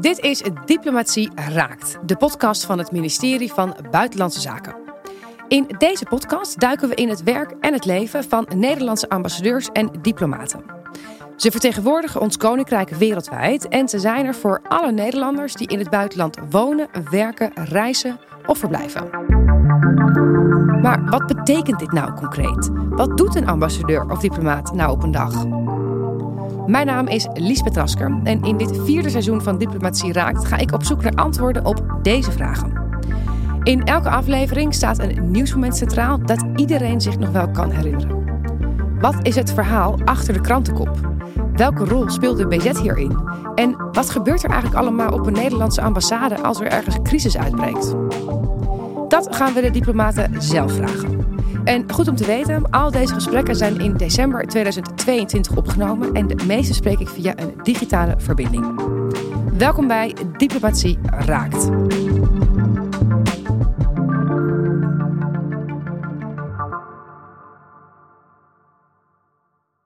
Dit 0.00 0.18
is 0.18 0.42
Diplomatie 0.64 1.30
Raakt, 1.34 1.98
de 2.06 2.16
podcast 2.16 2.64
van 2.64 2.78
het 2.78 2.92
ministerie 2.92 3.52
van 3.52 3.76
Buitenlandse 3.90 4.40
Zaken. 4.40 4.74
In 5.48 5.74
deze 5.78 6.04
podcast 6.04 6.60
duiken 6.60 6.88
we 6.88 6.94
in 6.94 7.08
het 7.08 7.22
werk 7.22 7.54
en 7.60 7.72
het 7.72 7.84
leven 7.84 8.24
van 8.24 8.46
Nederlandse 8.56 9.08
ambassadeurs 9.08 9.68
en 9.72 9.90
diplomaten. 10.02 10.64
Ze 11.36 11.50
vertegenwoordigen 11.50 12.20
ons 12.20 12.36
koninkrijk 12.36 12.90
wereldwijd 12.90 13.68
en 13.68 13.88
ze 13.88 13.98
zijn 13.98 14.26
er 14.26 14.34
voor 14.34 14.60
alle 14.68 14.92
Nederlanders 14.92 15.54
die 15.54 15.68
in 15.68 15.78
het 15.78 15.90
buitenland 15.90 16.38
wonen, 16.50 16.88
werken, 17.10 17.50
reizen 17.54 18.18
of 18.46 18.58
verblijven. 18.58 19.10
Maar 20.82 21.04
wat 21.04 21.26
betekent 21.26 21.78
dit 21.78 21.92
nou 21.92 22.12
concreet? 22.12 22.70
Wat 22.88 23.16
doet 23.16 23.36
een 23.36 23.48
ambassadeur 23.48 24.10
of 24.10 24.18
diplomaat 24.18 24.74
nou 24.74 24.90
op 24.90 25.02
een 25.02 25.10
dag? 25.10 25.44
Mijn 26.66 26.86
naam 26.86 27.08
is 27.08 27.28
Liesbeth 27.34 27.76
Rasker 27.76 28.20
en 28.24 28.42
in 28.42 28.56
dit 28.56 28.78
vierde 28.84 29.10
seizoen 29.10 29.42
van 29.42 29.58
Diplomatie 29.58 30.12
Raakt 30.12 30.44
ga 30.44 30.56
ik 30.56 30.72
op 30.72 30.84
zoek 30.84 31.02
naar 31.02 31.14
antwoorden 31.14 31.64
op 31.64 31.98
deze 32.02 32.32
vragen. 32.32 32.72
In 33.62 33.84
elke 33.84 34.08
aflevering 34.08 34.74
staat 34.74 34.98
een 34.98 35.30
nieuwsmoment 35.30 35.76
centraal 35.76 36.18
dat 36.18 36.44
iedereen 36.56 37.00
zich 37.00 37.18
nog 37.18 37.30
wel 37.30 37.50
kan 37.50 37.70
herinneren. 37.70 38.24
Wat 39.00 39.16
is 39.22 39.34
het 39.34 39.52
verhaal 39.52 39.98
achter 40.04 40.34
de 40.34 40.40
krantenkop? 40.40 40.98
Welke 41.52 41.84
rol 41.84 42.10
speelt 42.10 42.38
de 42.38 42.46
BZ 42.46 42.80
hierin? 42.80 43.18
En 43.54 43.76
wat 43.92 44.10
gebeurt 44.10 44.44
er 44.44 44.50
eigenlijk 44.50 44.80
allemaal 44.80 45.12
op 45.12 45.26
een 45.26 45.32
Nederlandse 45.32 45.82
ambassade 45.82 46.42
als 46.42 46.60
er 46.60 46.66
ergens 46.66 46.96
crisis 47.02 47.38
uitbreekt? 47.38 47.94
Dat 49.08 49.36
gaan 49.36 49.54
we 49.54 49.60
de 49.60 49.70
diplomaten 49.70 50.42
zelf 50.42 50.72
vragen. 50.72 51.25
En 51.66 51.92
goed 51.92 52.08
om 52.08 52.16
te 52.16 52.26
weten, 52.26 52.70
al 52.70 52.90
deze 52.90 53.14
gesprekken 53.14 53.56
zijn 53.56 53.80
in 53.80 53.96
december 53.96 54.46
2022 54.46 55.56
opgenomen 55.56 56.14
en 56.14 56.26
de 56.26 56.44
meeste 56.44 56.74
spreek 56.74 56.98
ik 56.98 57.08
via 57.08 57.38
een 57.38 57.54
digitale 57.62 58.14
verbinding. 58.18 58.80
Welkom 59.58 59.86
bij 59.86 60.14
Diplomatie 60.36 60.98
Raakt. 61.04 61.68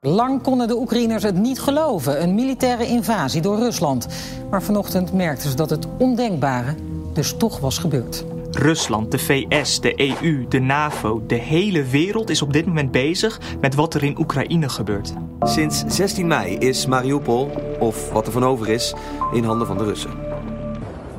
Lang 0.00 0.42
konden 0.42 0.68
de 0.68 0.76
Oekraïners 0.76 1.22
het 1.22 1.36
niet 1.38 1.60
geloven, 1.60 2.22
een 2.22 2.34
militaire 2.34 2.86
invasie 2.86 3.40
door 3.42 3.58
Rusland. 3.58 4.06
Maar 4.50 4.62
vanochtend 4.62 5.12
merkten 5.12 5.50
ze 5.50 5.56
dat 5.56 5.70
het 5.70 5.86
ondenkbare 5.98 6.74
dus 7.12 7.36
toch 7.36 7.60
was 7.60 7.78
gebeurd. 7.78 8.24
Rusland, 8.50 9.10
de 9.10 9.18
VS, 9.18 9.80
de 9.80 10.00
EU, 10.22 10.46
de 10.48 10.58
NAVO, 10.58 11.22
de 11.26 11.34
hele 11.34 11.84
wereld 11.84 12.30
is 12.30 12.42
op 12.42 12.52
dit 12.52 12.66
moment 12.66 12.90
bezig 12.90 13.40
met 13.60 13.74
wat 13.74 13.94
er 13.94 14.04
in 14.04 14.18
Oekraïne 14.18 14.68
gebeurt. 14.68 15.12
Sinds 15.40 15.84
16 15.86 16.26
mei 16.26 16.56
is 16.56 16.86
Mariupol, 16.86 17.50
of 17.78 18.10
wat 18.10 18.26
er 18.26 18.32
van 18.32 18.44
over 18.44 18.68
is, 18.68 18.94
in 19.32 19.44
handen 19.44 19.66
van 19.66 19.78
de 19.78 19.84
Russen. 19.84 20.10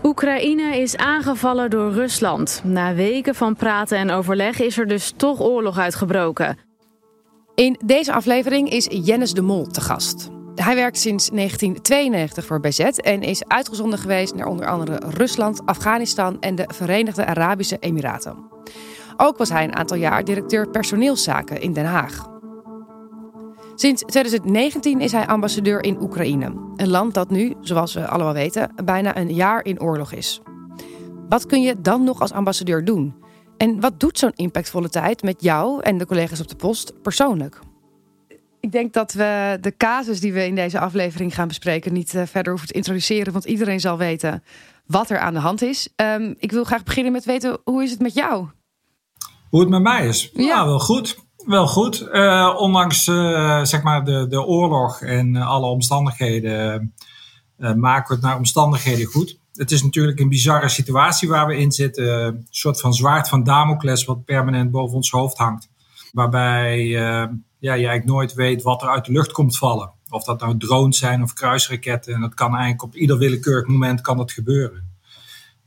Oekraïne 0.04 0.78
is 0.78 0.98
aangevallen 0.98 1.70
door 1.70 1.92
Rusland. 1.92 2.62
Na 2.64 2.94
weken 2.94 3.36
van 3.36 3.56
praten 3.56 3.98
en 3.98 4.12
overleg 4.12 4.60
is 4.60 4.78
er 4.78 4.88
dus 4.88 5.14
toch 5.16 5.42
oorlog 5.42 5.78
uitgebroken. 5.78 6.58
In 7.56 7.80
deze 7.86 8.14
aflevering 8.14 8.70
is 8.70 8.88
Jennis 8.90 9.34
de 9.34 9.42
Mol 9.42 9.68
te 9.68 9.82
gast. 9.82 10.30
Hij 10.56 10.76
werkt 10.76 10.98
sinds 10.98 11.30
1992 11.30 12.46
voor 12.46 12.60
BZ 12.60 12.80
en 12.80 13.22
is 13.22 13.48
uitgezonden 13.48 14.00
geweest 14.00 14.36
naar 14.36 14.48
onder 14.48 14.68
andere 14.68 15.02
Rusland, 15.10 15.66
Afghanistan 15.66 16.40
en 16.40 16.56
de 16.56 16.70
Verenigde 16.74 17.26
Arabische 17.26 17.78
Emiraten. 17.80 18.36
Ook 19.18 19.38
was 19.38 19.50
hij 19.50 19.64
een 19.64 19.76
aantal 19.76 19.98
jaar 19.98 20.24
directeur 20.24 20.70
personeelszaken 20.70 21.62
in 21.62 21.74
Den 21.74 21.86
Haag. 21.86 22.30
Sinds 23.76 24.02
2019 24.02 25.02
is 25.02 25.12
hij 25.12 25.28
ambassadeur 25.28 25.84
in 25.84 26.02
Oekraïne, 26.02 26.54
een 26.76 26.90
land 26.90 27.14
dat 27.14 27.30
nu, 27.30 27.54
zoals 27.62 27.94
we 27.94 28.08
allemaal 28.08 28.34
weten, 28.34 28.72
bijna 28.84 29.18
een 29.18 29.34
jaar 29.34 29.66
in 29.66 29.82
oorlog 29.82 30.12
is. 30.12 30.42
Wat 31.30 31.46
kun 31.46 31.62
je 31.62 31.82
dan 31.82 32.04
nog 32.04 32.22
als 32.22 32.32
ambassadeur 32.32 32.86
doen? 32.86 33.16
En 33.58 33.80
wat 33.80 34.00
doet 34.00 34.20
zo'n 34.20 34.32
impactvolle 34.36 34.90
tijd 34.90 35.23
met 35.23 35.44
jou 35.44 35.82
en 35.82 35.98
de 35.98 36.06
collega's 36.06 36.42
op 36.42 36.48
de 36.48 36.56
post 36.56 37.02
persoonlijk? 37.02 37.60
Ik 38.61 38.72
denk 38.72 38.94
dat 38.94 39.14
we 39.14 39.58
de 39.61 39.77
casus 39.77 40.20
die 40.20 40.33
we 40.33 40.45
in 40.45 40.55
deze 40.55 40.80
aflevering 40.80 41.36
gaan 41.36 41.48
bespreken 41.48 41.94
niet 41.94 42.14
uh, 42.14 42.22
verder 42.26 42.52
hoeven 42.52 42.67
te 42.67 42.73
introduceren, 42.73 43.33
want 43.33 43.45
iedereen 43.45 43.80
zal 43.80 43.98
weten 43.98 44.44
wat 44.86 45.10
er 45.10 45.20
aan 45.20 45.33
de 45.33 45.39
hand 45.39 45.61
is. 45.61 45.89
Um, 45.95 46.36
ik 46.38 46.52
wil 46.52 46.64
graag 46.64 46.83
beginnen 46.83 47.11
met 47.11 47.26
weten 47.26 47.58
hoe 47.64 47.83
is 47.83 47.92
het 47.92 47.99
met 47.99 48.14
jou? 48.14 48.48
Hoe 49.49 49.60
het 49.60 49.70
met 49.70 49.82
mij 49.82 50.08
is? 50.08 50.30
Ja, 50.33 50.44
ja 50.44 50.66
wel 50.66 50.80
goed. 50.80 51.17
Wel 51.45 51.67
goed. 51.67 52.08
Uh, 52.11 52.55
ondanks 52.58 53.08
uh, 53.08 53.64
zeg 53.64 53.83
maar 53.83 54.05
de, 54.05 54.27
de 54.27 54.45
oorlog 54.45 55.02
en 55.02 55.36
alle 55.36 55.66
omstandigheden 55.66 56.93
maken 57.58 58.08
we 58.08 58.14
het 58.14 58.23
naar 58.23 58.38
omstandigheden 58.38 59.05
goed. 59.05 59.39
Het 59.54 59.72
is 59.72 59.83
natuurlijk 59.83 60.20
een 60.20 60.30
bizarre 60.30 60.70
situatie 60.70 61.30
waar 61.30 61.48
we 61.48 61.58
in 61.58 61.72
zitten. 61.72 62.26
Een 62.26 62.48
soort 62.49 62.80
van 62.80 62.93
zwaard 62.93 63.30
van 63.30 63.43
Damocles 63.43 64.05
wat 64.05 64.26
permanent 64.26 64.72
boven 64.72 64.95
ons 64.95 65.11
hoofd 65.11 65.38
hangt. 65.38 65.70
Waarbij 66.11 66.98
ja, 67.61 67.73
je 67.73 67.88
eigenlijk 67.88 68.05
nooit 68.05 68.33
weet 68.33 68.61
wat 68.61 68.82
er 68.82 68.89
uit 68.89 69.05
de 69.05 69.11
lucht 69.11 69.32
komt 69.32 69.58
vallen. 69.58 69.92
Of 70.10 70.23
dat 70.23 70.39
nou 70.39 70.58
drones 70.58 70.98
zijn 70.98 71.23
of 71.23 71.33
kruisraketten. 71.33 72.14
En 72.14 72.22
dat 72.22 72.33
kan 72.33 72.52
eigenlijk 72.52 72.83
op 72.83 72.95
ieder 72.95 73.17
willekeurig 73.17 73.67
moment 73.67 74.02
kan 74.02 74.17
dat 74.17 74.32
gebeuren. 74.32 74.89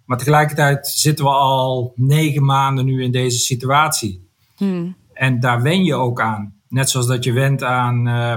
Maar 0.04 0.18
tegelijkertijd 0.18 0.86
zitten 0.88 1.24
we 1.24 1.30
al 1.30 1.92
negen 1.96 2.44
maanden 2.44 2.84
nu 2.84 3.02
in 3.02 3.12
deze 3.12 3.38
situatie. 3.38 4.28
Hmm. 4.56 4.96
En 5.12 5.40
daar 5.40 5.62
wen 5.62 5.84
je 5.84 5.94
ook 5.94 6.20
aan. 6.20 6.54
Net 6.68 6.90
zoals 6.90 7.06
dat 7.06 7.24
je 7.24 7.32
went 7.32 7.62
aan, 7.62 8.08
uh, 8.08 8.36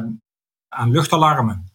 aan 0.70 0.92
luchtalarmen. 0.92 1.72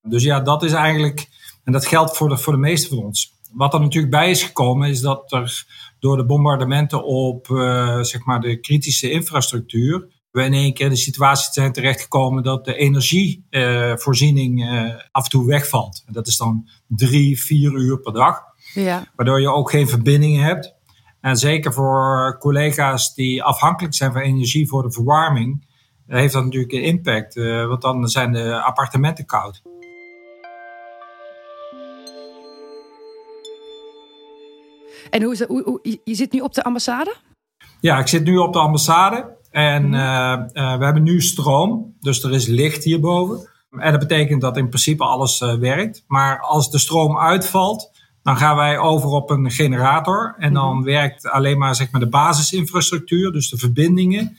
Dus 0.00 0.22
ja, 0.22 0.40
dat 0.40 0.62
is 0.62 0.72
eigenlijk, 0.72 1.28
en 1.64 1.72
dat 1.72 1.86
geldt 1.86 2.16
voor 2.16 2.28
de, 2.28 2.38
voor 2.38 2.52
de 2.52 2.58
meeste 2.58 2.88
van 2.88 2.98
ons. 2.98 3.32
Wat 3.52 3.74
er 3.74 3.80
natuurlijk 3.80 4.12
bij 4.12 4.30
is 4.30 4.42
gekomen, 4.42 4.88
is 4.88 5.00
dat 5.00 5.32
er 5.32 5.66
door 5.98 6.16
de 6.16 6.24
bombardementen 6.26 7.04
op 7.04 7.48
uh, 7.48 8.00
zeg 8.00 8.24
maar 8.24 8.40
de 8.40 8.60
kritische 8.60 9.10
infrastructuur 9.10 10.11
we 10.32 10.42
in 10.42 10.52
één 10.52 10.74
keer 10.74 10.84
in 10.84 10.92
de 10.92 10.98
situatie 10.98 11.52
zijn 11.52 11.72
terechtgekomen 11.72 12.42
dat 12.42 12.64
de 12.64 12.74
energievoorziening 12.74 14.60
uh, 14.62 14.94
af 15.10 15.24
en 15.24 15.30
toe 15.30 15.46
wegvalt. 15.46 16.02
En 16.06 16.12
dat 16.12 16.26
is 16.26 16.36
dan 16.36 16.68
drie, 16.86 17.42
vier 17.42 17.72
uur 17.72 18.00
per 18.00 18.12
dag. 18.12 18.42
Ja. 18.74 19.04
Waardoor 19.16 19.40
je 19.40 19.50
ook 19.50 19.70
geen 19.70 19.88
verbindingen 19.88 20.44
hebt. 20.44 20.74
En 21.20 21.36
zeker 21.36 21.72
voor 21.72 22.36
collega's 22.38 23.14
die 23.14 23.42
afhankelijk 23.42 23.94
zijn 23.94 24.12
van 24.12 24.20
energie 24.20 24.68
voor 24.68 24.82
de 24.82 24.92
verwarming, 24.92 25.66
heeft 26.06 26.32
dat 26.32 26.44
natuurlijk 26.44 26.72
een 26.72 26.82
impact. 26.82 27.36
Uh, 27.36 27.66
want 27.66 27.82
dan 27.82 28.08
zijn 28.08 28.32
de 28.32 28.62
appartementen 28.62 29.26
koud. 29.26 29.62
En 35.10 35.22
hoe 35.22 35.32
is 35.32 35.38
dat? 35.38 35.48
Hoe, 35.48 35.62
hoe, 35.64 36.00
je 36.04 36.14
zit 36.14 36.32
nu 36.32 36.40
op 36.40 36.54
de 36.54 36.62
ambassade? 36.62 37.16
Ja, 37.80 37.98
ik 37.98 38.06
zit 38.06 38.24
nu 38.24 38.36
op 38.36 38.52
de 38.52 38.58
ambassade. 38.58 39.36
En 39.52 39.92
uh, 39.92 40.38
uh, 40.52 40.76
we 40.78 40.84
hebben 40.84 41.02
nu 41.02 41.20
stroom, 41.20 41.96
dus 42.00 42.22
er 42.24 42.32
is 42.32 42.46
licht 42.46 42.84
hierboven. 42.84 43.48
En 43.70 43.90
dat 43.90 44.00
betekent 44.00 44.40
dat 44.40 44.56
in 44.56 44.68
principe 44.68 45.04
alles 45.04 45.40
uh, 45.40 45.54
werkt. 45.54 46.04
Maar 46.06 46.40
als 46.40 46.70
de 46.70 46.78
stroom 46.78 47.18
uitvalt, 47.18 47.90
dan 48.22 48.36
gaan 48.36 48.56
wij 48.56 48.78
over 48.78 49.08
op 49.08 49.30
een 49.30 49.50
generator. 49.50 50.34
En 50.38 50.52
dan 50.52 50.76
mm 50.76 50.84
werkt 50.84 51.28
alleen 51.28 51.58
maar, 51.58 51.74
zeg 51.74 51.90
maar 51.90 52.00
de 52.00 52.08
basisinfrastructuur, 52.08 53.32
dus 53.32 53.50
de 53.50 53.56
verbindingen. 53.56 54.36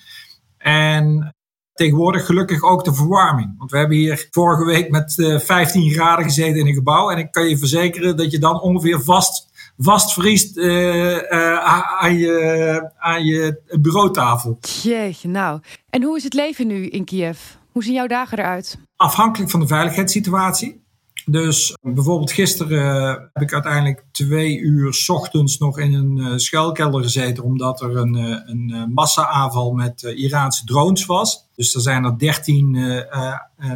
En 0.58 1.36
tegenwoordig 1.74 2.26
gelukkig 2.26 2.64
ook 2.64 2.84
de 2.84 2.94
verwarming. 2.94 3.56
Want 3.58 3.72
we 3.72 3.78
hebben 3.78 3.98
hier 3.98 4.28
vorige 4.32 4.66
week 4.66 4.90
met 4.90 5.14
15 5.46 5.92
graden 5.92 6.26
gezeten 6.26 6.60
in 6.60 6.68
een 6.68 6.74
gebouw. 6.74 7.10
En 7.10 7.18
ik 7.18 7.32
kan 7.32 7.50
je 7.50 7.58
verzekeren 7.58 8.18
dat 8.18 8.32
je 8.32 8.40
dan 8.40 8.62
ongeveer 8.62 9.02
vast 9.02 9.53
vastvriest 9.84 10.58
uh, 10.58 10.66
uh, 11.12 11.60
aan, 12.00 12.18
je, 12.18 12.92
aan 12.98 13.24
je 13.24 13.62
bureautafel. 13.82 14.58
Jeetje, 14.82 15.28
nou. 15.28 15.60
En 15.90 16.04
hoe 16.04 16.18
is 16.18 16.24
het 16.24 16.34
leven 16.34 16.68
nu 16.68 16.88
in 16.88 17.06
Kiev? 17.06 17.40
Hoe 17.72 17.84
zien 17.84 17.94
jouw 17.94 18.08
dagen 18.08 18.38
eruit? 18.40 18.78
Afhankelijk 18.96 19.52
van 19.52 19.60
de 19.60 19.68
veiligheidssituatie. 19.68 20.82
Dus 21.26 21.78
bijvoorbeeld 21.82 22.32
gisteren 22.32 23.10
heb 23.34 23.44
ik 23.44 23.54
uiteindelijk 23.54 24.06
twee 24.12 24.58
uur 24.58 24.94
s 24.94 25.10
ochtends 25.10 25.58
nog 25.58 25.80
in 25.80 25.94
een 25.94 26.40
schuilkelder 26.40 27.04
gezeten, 27.04 27.44
omdat 27.44 27.82
er 27.82 27.98
een, 27.98 28.16
een 28.50 28.92
massa-aanval 28.94 29.74
met 29.74 30.02
Iraanse 30.02 30.66
drones 30.66 31.06
was. 31.06 31.50
Dus 31.56 31.76
er 31.76 31.82
zijn 31.82 32.04
er 32.04 32.18
dertien 32.18 32.72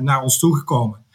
naar 0.02 0.22
ons 0.22 0.40
toegekomen. 0.40 1.06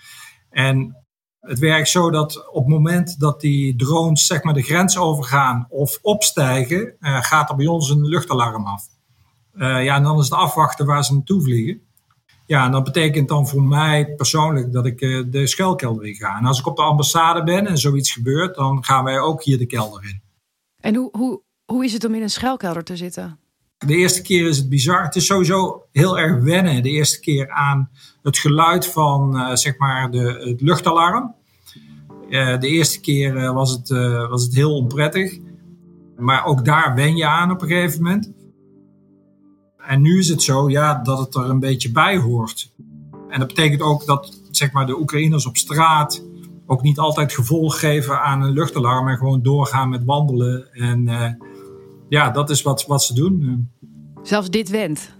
En 0.50 1.01
het 1.42 1.58
werkt 1.58 1.88
zo 1.88 2.10
dat 2.10 2.48
op 2.48 2.64
het 2.64 2.72
moment 2.72 3.20
dat 3.20 3.40
die 3.40 3.76
drones 3.76 4.26
zeg 4.26 4.42
maar, 4.42 4.54
de 4.54 4.62
grens 4.62 4.98
overgaan 4.98 5.66
of 5.68 5.98
opstijgen, 6.02 6.96
uh, 7.00 7.22
gaat 7.22 7.50
er 7.50 7.56
bij 7.56 7.66
ons 7.66 7.90
een 7.90 8.06
luchtalarm 8.06 8.66
af. 8.66 8.86
Uh, 9.54 9.84
ja, 9.84 9.96
en 9.96 10.02
dan 10.02 10.18
is 10.18 10.24
het 10.24 10.38
afwachten 10.38 10.86
waar 10.86 11.04
ze 11.04 11.14
naartoe 11.14 11.42
vliegen. 11.42 11.80
Ja, 12.46 12.64
en 12.64 12.70
dat 12.70 12.84
betekent 12.84 13.28
dan 13.28 13.48
voor 13.48 13.62
mij 13.62 14.14
persoonlijk 14.14 14.72
dat 14.72 14.86
ik 14.86 15.00
uh, 15.00 15.24
de 15.30 15.46
schuilkelder 15.46 16.06
in 16.06 16.14
ga. 16.14 16.38
En 16.38 16.44
als 16.44 16.58
ik 16.58 16.66
op 16.66 16.76
de 16.76 16.82
ambassade 16.82 17.42
ben 17.42 17.66
en 17.66 17.78
zoiets 17.78 18.12
gebeurt, 18.12 18.54
dan 18.54 18.84
gaan 18.84 19.04
wij 19.04 19.18
ook 19.18 19.42
hier 19.42 19.58
de 19.58 19.66
kelder 19.66 20.04
in. 20.04 20.20
En 20.80 20.94
hoe, 20.94 21.08
hoe, 21.12 21.42
hoe 21.64 21.84
is 21.84 21.92
het 21.92 22.04
om 22.04 22.14
in 22.14 22.22
een 22.22 22.30
schuilkelder 22.30 22.84
te 22.84 22.96
zitten? 22.96 23.38
De 23.87 23.96
eerste 23.96 24.23
keer 24.23 24.49
is 24.49 24.56
het 24.56 24.69
bizar. 24.69 25.02
Het 25.02 25.17
is 25.17 25.26
sowieso 25.26 25.82
heel 25.93 26.19
erg 26.19 26.43
wennen 26.43 26.82
de 26.82 26.90
eerste 26.90 27.20
keer 27.20 27.50
aan 27.50 27.90
het 28.23 28.38
geluid 28.38 28.87
van 28.87 29.37
uh, 29.37 29.55
zeg 29.55 29.79
maar 29.79 30.11
de, 30.11 30.44
het 30.49 30.61
luchtalarm. 30.61 31.34
de 32.29 32.69
eerste 32.69 33.00
keer 33.00 33.52
was, 33.52 33.70
het, 33.70 33.88
was 34.29 34.43
het 34.43 34.55
heel 34.55 34.75
onprettig. 34.75 35.38
Maar 36.19 36.44
ook 36.44 36.64
daar 36.64 36.94
wen 36.94 37.17
je 37.17 37.26
aan 37.26 37.50
op 37.50 37.62
een 37.62 37.69
gegeven 37.69 38.02
moment. 38.02 38.32
En 39.79 40.00
nu 40.00 40.19
is 40.19 40.28
het 40.28 40.43
zo 40.43 40.70
ja, 40.70 40.94
dat 41.02 41.19
het 41.19 41.35
er 41.35 41.50
een 41.50 41.61
beetje 41.61 41.93
bij 41.93 42.17
hoort. 42.17 42.73
En 43.28 43.38
dat 43.38 43.49
betekent 43.49 43.81
ook 43.81 44.06
dat 44.06 44.40
zeg 44.50 44.73
maar, 44.73 44.87
de 44.87 45.00
Oekraïners 45.00 45.46
op 45.46 45.56
straat 45.56 46.25
ook 46.67 46.82
niet 46.82 46.99
altijd 46.99 47.32
gevolg 47.32 47.78
geven 47.78 48.20
aan 48.20 48.43
een 48.43 48.52
luchtalarm 48.52 49.08
en 49.08 49.17
gewoon 49.17 49.43
doorgaan 49.43 49.88
met 49.88 50.05
wandelen. 50.05 50.73
En 50.73 51.08
ja, 52.12 52.31
dat 52.31 52.50
is 52.50 52.62
wat, 52.62 52.87
wat 52.87 53.03
ze 53.03 53.14
doen. 53.14 53.69
Zelfs 54.23 54.50
dit 54.50 54.69
went. 54.69 55.17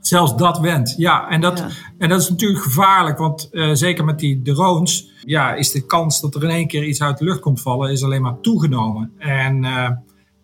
Zelfs 0.00 0.36
dat 0.36 0.58
went, 0.58 0.94
ja. 0.96 1.28
En 1.28 1.40
dat, 1.40 1.64
en 1.98 2.08
dat 2.08 2.20
is 2.20 2.30
natuurlijk 2.30 2.62
gevaarlijk, 2.62 3.18
want 3.18 3.48
uh, 3.52 3.74
zeker 3.74 4.04
met 4.04 4.18
die 4.18 4.42
drones, 4.42 5.10
ja, 5.24 5.54
is 5.54 5.70
de 5.70 5.86
kans 5.86 6.20
dat 6.20 6.34
er 6.34 6.42
in 6.42 6.50
één 6.50 6.66
keer 6.66 6.84
iets 6.84 7.02
uit 7.02 7.18
de 7.18 7.24
lucht 7.24 7.40
komt 7.40 7.60
vallen, 7.60 7.90
is 7.90 8.04
alleen 8.04 8.22
maar 8.22 8.40
toegenomen. 8.40 9.12
En 9.18 9.64
uh, 9.64 9.90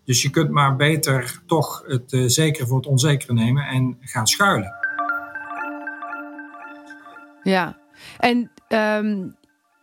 dus 0.05 0.21
je 0.21 0.29
kunt 0.29 0.49
maar 0.49 0.75
beter 0.75 1.41
toch 1.45 1.83
het 1.87 2.13
uh, 2.13 2.27
zekere 2.27 2.67
voor 2.67 2.77
het 2.77 2.87
onzekere 2.87 3.33
nemen 3.33 3.63
en 3.63 3.97
gaan 4.01 4.27
schuilen. 4.27 4.73
Ja, 7.43 7.77
en 8.17 8.51
um, 8.67 9.35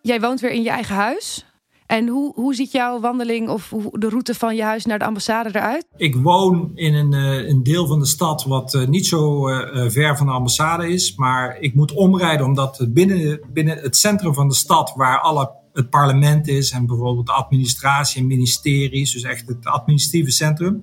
jij 0.02 0.20
woont 0.20 0.40
weer 0.40 0.52
in 0.52 0.62
je 0.62 0.70
eigen 0.70 0.94
huis. 0.94 1.46
En 1.86 2.08
hoe, 2.08 2.32
hoe 2.34 2.54
ziet 2.54 2.72
jouw 2.72 3.00
wandeling 3.00 3.48
of 3.48 3.72
de 3.92 4.08
route 4.08 4.34
van 4.34 4.56
je 4.56 4.62
huis 4.62 4.84
naar 4.84 4.98
de 4.98 5.04
ambassade 5.04 5.48
eruit? 5.48 5.86
Ik 5.96 6.16
woon 6.16 6.70
in 6.74 6.94
een, 6.94 7.12
uh, 7.12 7.48
een 7.48 7.62
deel 7.62 7.86
van 7.86 7.98
de 7.98 8.06
stad 8.06 8.44
wat 8.44 8.74
uh, 8.74 8.86
niet 8.86 9.06
zo 9.06 9.48
uh, 9.48 9.88
ver 9.88 10.16
van 10.16 10.26
de 10.26 10.32
ambassade 10.32 10.88
is. 10.88 11.14
Maar 11.14 11.56
ik 11.60 11.74
moet 11.74 11.92
omrijden 11.92 12.46
omdat 12.46 12.86
binnen, 12.88 13.40
binnen 13.52 13.78
het 13.78 13.96
centrum 13.96 14.34
van 14.34 14.48
de 14.48 14.54
stad, 14.54 14.92
waar 14.96 15.20
alle, 15.20 15.50
het 15.72 15.90
parlement 15.90 16.48
is 16.48 16.70
en 16.70 16.86
bijvoorbeeld 16.86 17.26
de 17.26 17.32
administratie 17.32 18.20
en 18.20 18.26
ministeries, 18.26 19.12
dus 19.12 19.22
echt 19.22 19.48
het 19.48 19.66
administratieve 19.66 20.30
centrum. 20.30 20.82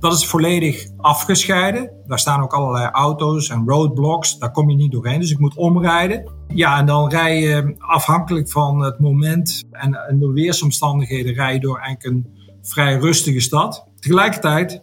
Dat 0.00 0.12
is 0.12 0.26
volledig 0.26 0.86
afgescheiden. 0.96 1.90
Daar 2.06 2.18
staan 2.18 2.42
ook 2.42 2.52
allerlei 2.52 2.88
auto's 2.92 3.48
en 3.48 3.62
roadblocks. 3.66 4.38
Daar 4.38 4.50
kom 4.50 4.70
je 4.70 4.76
niet 4.76 4.92
doorheen. 4.92 5.20
Dus 5.20 5.30
ik 5.30 5.38
moet 5.38 5.56
omrijden. 5.56 6.32
Ja, 6.48 6.78
en 6.78 6.86
dan 6.86 7.08
rij 7.08 7.40
je 7.40 7.74
afhankelijk 7.78 8.50
van 8.50 8.80
het 8.80 8.98
moment 8.98 9.64
en, 9.70 10.18
de 10.18 10.32
weersomstandigheden 10.32 11.34
rij 11.34 11.52
je 11.52 11.60
door 11.60 11.78
eigenlijk 11.78 12.14
een 12.16 12.36
vrij 12.62 12.98
rustige 12.98 13.40
stad. 13.40 13.86
Tegelijkertijd 14.00 14.82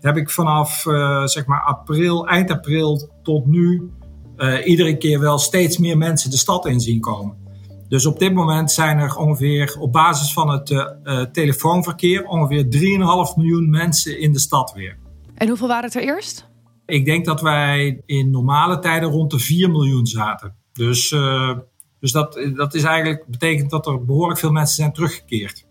heb 0.00 0.16
ik 0.16 0.30
vanaf 0.30 0.84
uh, 0.86 1.26
zeg 1.26 1.46
maar 1.46 1.62
april, 1.62 2.28
eind 2.28 2.50
april 2.50 3.10
tot 3.22 3.46
nu 3.46 3.90
uh, 4.36 4.66
iedere 4.66 4.96
keer 4.96 5.20
wel 5.20 5.38
steeds 5.38 5.78
meer 5.78 5.98
mensen 5.98 6.30
de 6.30 6.36
stad 6.36 6.66
in 6.66 6.80
zien 6.80 7.00
komen. 7.00 7.41
Dus 7.92 8.06
op 8.06 8.18
dit 8.18 8.34
moment 8.34 8.70
zijn 8.70 8.98
er 8.98 9.16
ongeveer 9.16 9.76
op 9.78 9.92
basis 9.92 10.32
van 10.32 10.48
het 10.48 10.70
uh, 10.70 11.20
telefoonverkeer 11.20 12.24
ongeveer 12.24 12.64
3,5 12.64 13.36
miljoen 13.36 13.70
mensen 13.70 14.20
in 14.20 14.32
de 14.32 14.38
stad 14.38 14.72
weer. 14.72 14.98
En 15.34 15.48
hoeveel 15.48 15.68
waren 15.68 15.84
het 15.84 15.94
er 15.94 16.02
eerst? 16.02 16.48
Ik 16.86 17.04
denk 17.04 17.24
dat 17.24 17.40
wij 17.40 18.02
in 18.06 18.30
normale 18.30 18.78
tijden 18.78 19.08
rond 19.08 19.30
de 19.30 19.38
4 19.38 19.70
miljoen 19.70 20.06
zaten. 20.06 20.54
Dus, 20.72 21.10
uh, 21.10 21.58
dus 22.00 22.12
dat, 22.12 22.50
dat 22.54 22.74
is 22.74 22.82
eigenlijk, 22.82 23.26
betekent 23.26 23.70
dat 23.70 23.86
er 23.86 24.04
behoorlijk 24.04 24.40
veel 24.40 24.52
mensen 24.52 24.76
zijn 24.76 24.92
teruggekeerd. 24.92 25.66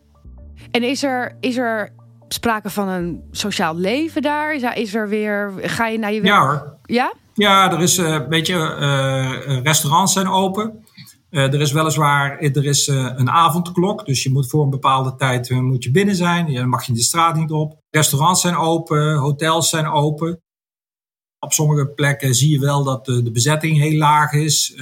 En 0.72 0.84
is 0.84 1.04
er, 1.04 1.38
is 1.40 1.58
er 1.58 1.94
sprake 2.28 2.70
van 2.70 2.88
een 2.88 3.24
sociaal 3.32 3.76
leven 3.76 4.22
daar? 4.22 4.76
Is 4.76 4.96
er 4.96 5.10
weer, 5.10 5.54
ga 5.62 5.88
je 5.88 5.98
naar 5.98 6.14
je 6.14 6.22
werk? 6.22 6.34
Ja 6.34 6.42
hoor. 6.42 6.78
Ja? 6.86 7.14
Ja, 7.34 7.72
er 7.72 7.82
is, 7.82 7.98
uh, 7.98 8.20
weet 8.30 8.48
je, 8.48 8.54
uh, 8.54 9.62
restaurants 9.64 10.14
zijn 10.14 10.28
open. 10.28 10.86
Uh, 11.32 11.54
er 11.54 11.62
is 11.62 11.72
weliswaar 11.72 12.40
er 12.40 12.66
is, 12.66 12.88
uh, 12.88 13.14
een 13.16 13.30
avondklok, 13.30 14.06
dus 14.06 14.24
je 14.24 14.32
moet 14.32 14.50
voor 14.50 14.64
een 14.64 14.70
bepaalde 14.70 15.16
tijd 15.16 15.50
uh, 15.50 15.60
moet 15.60 15.84
je 15.84 15.92
binnen 15.92 16.16
zijn. 16.16 16.54
Dan 16.54 16.70
mag 16.70 16.86
je 16.86 16.94
de 16.94 17.02
straat 17.02 17.36
niet 17.36 17.52
op. 17.52 17.80
Restaurants 17.90 18.42
zijn 18.42 18.56
open, 18.56 19.16
hotels 19.16 19.70
zijn 19.70 19.88
open. 19.88 20.42
Op 21.40 21.54
sommige 21.54 21.88
plekken 21.88 22.36
zie 22.36 22.52
je 22.52 22.60
wel 22.60 22.84
dat 22.84 23.06
de, 23.06 23.24
de 23.24 23.32
bezetting 23.32 23.78
heel 23.78 23.98
laag 23.98 24.34
is. 24.34 24.74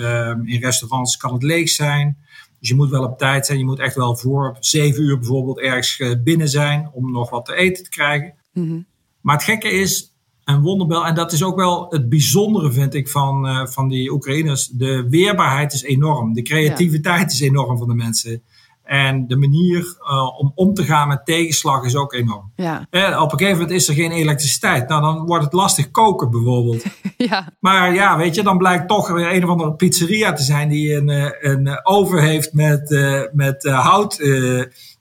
In 0.44 0.60
restaurants 0.62 1.18
kan 1.18 1.34
het 1.34 1.44
leeg 1.44 1.70
zijn. 1.70 2.18
Dus 2.60 2.70
je 2.70 2.76
moet 2.76 2.90
wel 2.90 3.04
op 3.04 3.18
tijd 3.18 3.46
zijn. 3.46 3.58
Je 3.58 3.66
moet 3.66 3.80
echt 3.80 3.96
wel 3.96 4.18
voor 4.18 4.58
zeven 4.60 5.04
uur 5.04 5.18
bijvoorbeeld 5.18 5.60
ergens 5.60 6.02
binnen 6.24 6.50
zijn 6.50 6.90
om 6.94 7.12
nog 7.12 7.30
wat 7.30 7.46
te 7.46 7.56
eten 7.56 7.84
te 7.84 7.90
krijgen. 7.90 8.34
Mm 8.54 8.68
-hmm. 8.68 8.86
Maar 9.22 9.36
het 9.36 9.44
gekke 9.44 9.70
is, 9.70 10.09
een 10.50 10.62
wonderbel. 10.62 11.06
En 11.06 11.16
dat 11.16 11.32
is 11.32 11.44
ook 11.44 11.56
wel 11.56 11.86
het 11.90 12.10
bijzondere, 12.10 12.72
vind 12.72 12.94
ik, 12.94 13.10
van, 13.10 13.46
uh, 13.46 13.66
van 13.66 13.88
die 13.88 14.12
Oekraïners. 14.12 14.68
De 14.68 15.08
weerbaarheid 15.10 15.74
is 15.74 15.84
enorm. 15.84 16.34
De 16.34 16.42
creativiteit 16.42 17.20
ja. 17.20 17.26
is 17.26 17.40
enorm 17.40 17.78
van 17.78 17.88
de 17.88 17.94
mensen. 17.94 18.44
En 18.84 19.28
de 19.28 19.38
manier 19.38 19.80
uh, 19.80 20.40
om 20.40 20.52
om 20.56 20.74
te 20.74 20.84
gaan 20.84 21.08
met 21.08 21.26
tegenslag 21.26 21.84
is 21.84 21.96
ook 21.96 22.14
enorm. 22.14 22.52
Ja. 22.56 22.88
En 22.90 23.20
op 23.20 23.32
een 23.32 23.38
gegeven 23.38 23.60
moment 23.60 23.80
is 23.80 23.88
er 23.88 23.94
geen 23.94 24.12
elektriciteit. 24.12 24.88
Nou, 24.88 25.02
dan 25.02 25.26
wordt 25.26 25.44
het 25.44 25.54
lastig 25.54 25.92
koken 25.92 26.32
bijvoorbeeld. 26.32 26.84
ja. 27.30 27.54
Maar 27.60 27.94
ja, 27.94 28.18
weet 28.18 28.36
je, 28.36 28.44
dan 28.44 28.58
blijkt 28.58 28.88
toch 28.88 29.12
weer 29.12 29.34
een 29.34 29.44
of 29.44 29.50
andere 29.50 29.74
pizzeria 29.74 30.34
te 30.34 30.44
zijn 30.44 30.70
die 30.70 30.94
een, 30.96 31.10
een 31.52 31.86
oven 31.86 32.24
heeft 32.24 32.54
met, 32.54 32.92
uh, 32.92 33.22
met 33.34 33.64
hout. 33.64 34.18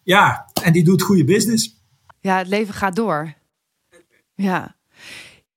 ja, 0.02 0.50
en 0.62 0.72
die 0.72 0.84
doet 0.84 1.02
goede 1.02 1.24
business. 1.24 1.76
Ja, 2.20 2.38
het 2.38 2.48
leven 2.48 2.74
gaat 2.74 2.96
door. 2.96 3.34
Ja 4.34 4.76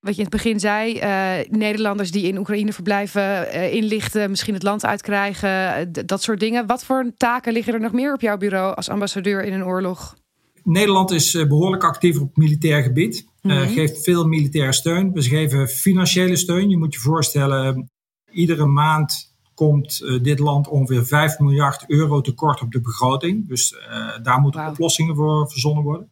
wat 0.01 0.15
je 0.15 0.21
in 0.21 0.27
het 0.29 0.41
begin 0.41 0.59
zei, 0.59 0.95
uh, 0.95 1.49
Nederlanders 1.49 2.11
die 2.11 2.27
in 2.27 2.37
Oekraïne 2.37 2.73
verblijven, 2.73 3.21
uh, 3.21 3.73
inlichten, 3.73 4.29
misschien 4.29 4.53
het 4.53 4.63
land 4.63 4.85
uitkrijgen, 4.85 5.91
dat 6.05 6.21
soort 6.21 6.39
dingen. 6.39 6.67
Wat 6.67 6.83
voor 6.83 7.11
taken 7.17 7.53
liggen 7.53 7.73
er 7.73 7.79
nog 7.79 7.91
meer 7.91 8.13
op 8.13 8.21
jouw 8.21 8.37
bureau 8.37 8.75
als 8.75 8.89
ambassadeur 8.89 9.43
in 9.43 9.53
een 9.53 9.65
oorlog? 9.65 10.15
Nederland 10.63 11.11
is 11.11 11.33
uh, 11.33 11.47
behoorlijk 11.47 11.83
actief 11.83 12.19
op 12.19 12.37
militair 12.37 12.83
gebied, 12.83 13.25
mm 13.41 13.51
-hmm. 13.51 13.67
geeft 13.67 14.03
veel 14.03 14.27
militaire 14.27 14.73
steun. 14.73 15.11
We 15.11 15.21
geven 15.21 15.67
financiële 15.67 16.35
steun. 16.35 16.69
Je 16.69 16.77
moet 16.77 16.93
je 16.93 16.99
voorstellen, 16.99 17.89
iedere 18.31 18.65
maand 18.65 19.35
komt 19.53 20.19
dit 20.21 20.39
land 20.39 20.67
ongeveer 20.67 21.05
5 21.05 21.39
miljard 21.39 21.83
euro 21.87 22.21
tekort 22.21 22.61
op 22.61 22.71
de 22.71 22.81
begroting. 22.81 23.47
Dus 23.47 23.75
daar 24.23 24.39
moeten 24.39 24.61
wow. 24.61 24.69
oplossingen 24.69 25.15
voor 25.15 25.49
verzonnen 25.49 25.83
worden. 25.83 26.10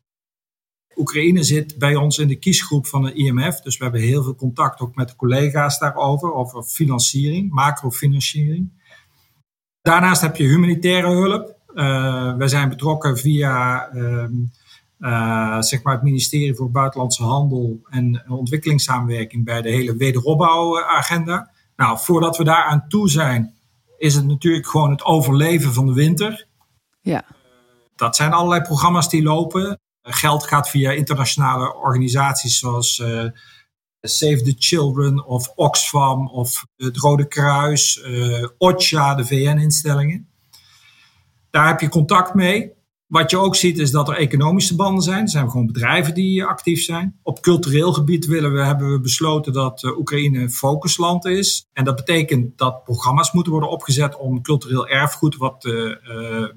Oekraïne 1.00 1.44
zit 1.44 1.78
bij 1.78 1.96
ons 1.96 2.18
in 2.18 2.28
de 2.28 2.36
kiesgroep 2.36 2.88
van 2.88 3.04
de 3.04 3.14
IMF. 3.14 3.62
Dus 3.62 3.78
we 3.78 3.84
hebben 3.84 4.02
heel 4.02 4.24
veel 4.24 4.36
contact 4.36 4.80
ook 4.80 4.96
met 4.96 5.16
collega's 5.16 5.80
daarover, 5.80 6.34
over 6.34 6.64
financiering, 6.64 7.52
macrofinanciering. 7.52 8.72
Daarnaast 9.82 10.22
heb 10.22 10.36
je 10.36 10.44
humanitaire 10.44 11.10
hulp. 11.10 11.56
Uh, 11.74 12.36
wij 12.36 12.48
zijn 12.48 12.70
betrokken 12.70 13.18
via 13.18 13.90
uh, 13.94 14.24
uh, 15.00 15.62
zeg 15.62 15.84
maar 15.84 15.94
het 15.94 16.04
ministerie 16.04 16.56
voor 16.56 16.72
Buitenlandse 16.72 17.24
Handel 17.24 17.80
en 17.90 18.24
Ontwikkelingssamenwerking 18.28 19.46
bij 19.46 19.62
de 19.62 19.70
hele 19.70 19.96
wederopbouwagenda. 19.96 21.52
Nou, 21.76 21.98
voordat 22.00 22.38
we 22.38 22.44
daar 22.44 22.64
aan 22.64 22.86
toe 22.88 23.10
zijn, 23.10 23.54
is 23.98 24.16
het 24.16 24.26
natuurlijk 24.26 24.68
gewoon 24.68 24.92
het 24.92 25.04
overleven 25.04 25.74
van 25.74 25.86
de 25.86 25.94
winter. 25.94 26.48
Ja. 27.02 27.26
Dat 27.96 28.16
zijn 28.16 28.34
allerlei 28.34 28.62
programma's 28.62 29.10
die 29.10 29.24
lopen. 29.24 29.80
Geld 30.14 30.44
gaat 30.44 30.70
via 30.70 30.92
internationale 30.92 31.76
organisaties 31.76 32.60
zoals 32.60 33.00
uh, 33.00 33.26
Save 34.02 34.42
the 34.42 34.56
Children 34.58 35.26
of 35.26 35.52
Oxfam 35.56 36.28
of 36.28 36.66
het 36.76 36.98
Rode 36.98 37.28
Kruis, 37.28 38.04
uh, 38.06 38.48
OCHA, 38.58 39.16
de 39.16 39.26
VN-instellingen. 39.26 40.28
Daar 41.50 41.68
heb 41.68 41.80
je 41.80 41.90
contact 41.90 42.34
mee. 42.34 42.78
Wat 43.08 43.32
je 43.32 43.38
ook 43.38 43.56
ziet 43.56 43.78
is 43.78 43.92
dat 43.92 44.10
er 44.10 44.18
economische 44.18 44.76
banden 44.76 45.04
zijn. 45.04 45.22
Er 45.22 45.30
zijn 45.30 45.50
gewoon 45.50 45.66
bedrijven 45.66 46.14
die 46.14 46.44
actief 46.44 46.84
zijn. 46.84 47.20
Op 47.24 47.42
cultureel 47.42 47.94
gebied 47.94 48.26
willen 48.26 48.54
we, 48.54 48.64
hebben 48.64 48.92
we 48.92 49.00
besloten 49.00 49.54
dat 49.54 49.84
uh, 49.84 49.98
Oekraïne 49.98 50.40
een 50.40 50.52
focusland 50.52 51.26
is. 51.26 51.68
En 51.74 51.84
dat 51.84 51.96
betekent 51.96 52.58
dat 52.58 52.84
programma's 52.84 53.32
moeten 53.32 53.52
worden 53.52 53.70
opgezet 53.70 54.18
om 54.18 54.42
cultureel 54.42 54.88
erfgoed 54.88 55.38
wat 55.38 55.64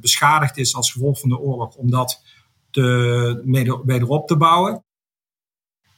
beschadigd 0.01 0.57
is 0.59 0.75
als 0.75 0.93
gevolg 0.93 1.21
van 1.21 1.29
de 1.29 1.39
oorlog, 1.39 1.75
om 1.75 1.91
dat 1.91 2.23
te, 2.73 3.81
wederop 3.85 4.27
te 4.27 4.37
bouwen. 4.37 4.85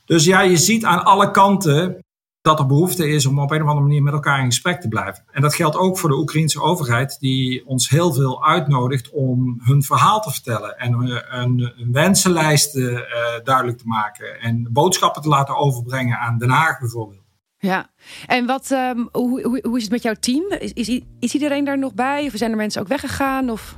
Dus 0.04 0.24
ja, 0.24 0.40
je 0.40 0.56
ziet 0.56 0.84
aan 0.84 1.04
alle 1.04 1.30
kanten 1.30 2.04
dat 2.40 2.58
er 2.58 2.66
behoefte 2.66 3.08
is 3.08 3.26
om 3.26 3.38
op 3.38 3.50
een 3.50 3.62
of 3.62 3.68
andere 3.68 3.86
manier 3.86 4.02
met 4.02 4.12
elkaar 4.12 4.38
in 4.38 4.44
gesprek 4.44 4.80
te 4.80 4.88
blijven. 4.88 5.24
En 5.30 5.42
dat 5.42 5.54
geldt 5.54 5.76
ook 5.76 5.98
voor 5.98 6.08
de 6.08 6.16
Oekraïnse 6.16 6.62
overheid, 6.62 7.16
die 7.20 7.66
ons 7.66 7.88
heel 7.88 8.12
veel 8.12 8.44
uitnodigt 8.44 9.10
om 9.10 9.60
hun 9.62 9.82
verhaal 9.82 10.20
te 10.20 10.30
vertellen 10.30 10.78
en 10.78 10.92
een, 10.92 11.72
een 11.78 11.92
wensenlijst 11.92 12.76
uh, 12.76 13.00
duidelijk 13.44 13.78
te 13.78 13.86
maken 13.86 14.40
en 14.40 14.68
boodschappen 14.70 15.22
te 15.22 15.28
laten 15.28 15.56
overbrengen 15.56 16.18
aan 16.18 16.38
Den 16.38 16.50
Haag 16.50 16.78
bijvoorbeeld. 16.78 17.22
Ja, 17.58 17.90
en 18.26 18.46
wat, 18.46 18.70
um, 18.70 19.08
hoe, 19.12 19.42
hoe, 19.42 19.58
hoe 19.62 19.76
is 19.76 19.82
het 19.82 19.92
met 19.92 20.02
jouw 20.02 20.14
team? 20.20 20.50
Is, 20.50 20.72
is, 20.72 21.00
is 21.18 21.34
iedereen 21.34 21.64
daar 21.64 21.78
nog 21.78 21.94
bij? 21.94 22.26
Of 22.26 22.32
zijn 22.34 22.50
er 22.50 22.56
mensen 22.56 22.80
ook 22.80 22.88
weggegaan? 22.88 23.50
Of? 23.50 23.74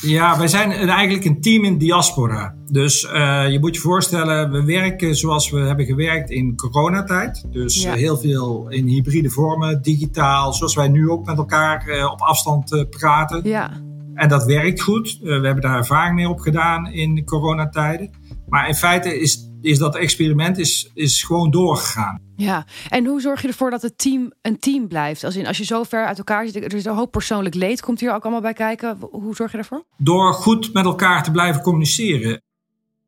Ja, 0.00 0.38
wij 0.38 0.48
zijn 0.48 0.70
eigenlijk 0.72 1.24
een 1.24 1.40
team 1.40 1.64
in 1.64 1.78
diaspora. 1.78 2.54
Dus 2.70 3.04
uh, 3.04 3.50
je 3.50 3.58
moet 3.60 3.74
je 3.74 3.80
voorstellen, 3.80 4.50
we 4.50 4.64
werken 4.64 5.16
zoals 5.16 5.50
we 5.50 5.60
hebben 5.60 5.86
gewerkt 5.86 6.30
in 6.30 6.56
coronatijd. 6.56 7.44
Dus 7.50 7.82
ja. 7.82 7.94
heel 7.94 8.16
veel 8.16 8.66
in 8.68 8.86
hybride 8.86 9.30
vormen, 9.30 9.82
digitaal, 9.82 10.52
zoals 10.52 10.74
wij 10.74 10.88
nu 10.88 11.10
ook 11.10 11.26
met 11.26 11.36
elkaar 11.36 11.88
uh, 11.88 12.10
op 12.12 12.20
afstand 12.20 12.72
uh, 12.72 12.82
praten. 12.90 13.40
Ja. 13.44 13.70
En 14.14 14.28
dat 14.28 14.44
werkt 14.44 14.80
goed. 14.80 15.18
we 15.22 15.30
hebben 15.30 15.60
daar 15.60 15.76
ervaring 15.76 16.14
mee 16.14 16.28
opgedaan 16.28 16.86
in 16.86 17.24
coronatijden. 17.24 18.10
Maar 18.48 18.68
in 18.68 18.74
feite 18.74 19.20
is, 19.20 19.50
is 19.60 19.78
dat 19.78 19.96
experiment 19.96 20.58
is, 20.58 20.90
is 20.94 21.22
gewoon 21.22 21.50
doorgegaan. 21.50 22.20
Ja, 22.36 22.66
en 22.88 23.06
hoe 23.06 23.20
zorg 23.20 23.42
je 23.42 23.48
ervoor 23.48 23.70
dat 23.70 23.82
het 23.82 23.98
team 23.98 24.32
een 24.42 24.58
team 24.58 24.88
blijft? 24.88 25.24
Als, 25.24 25.36
in, 25.36 25.46
als 25.46 25.58
je 25.58 25.64
zo 25.64 25.82
ver 25.82 26.06
uit 26.06 26.18
elkaar 26.18 26.46
zit, 26.46 26.64
er 26.64 26.74
is 26.74 26.84
een 26.84 26.94
hoop 26.94 27.10
persoonlijk 27.10 27.54
leed, 27.54 27.80
komt 27.80 28.00
hier 28.00 28.14
ook 28.14 28.22
allemaal 28.22 28.40
bij 28.40 28.52
kijken. 28.52 28.98
Hoe 29.10 29.34
zorg 29.34 29.52
je 29.52 29.58
ervoor? 29.58 29.84
Door 29.96 30.34
goed 30.34 30.72
met 30.72 30.84
elkaar 30.84 31.22
te 31.22 31.30
blijven 31.30 31.62
communiceren 31.62 32.42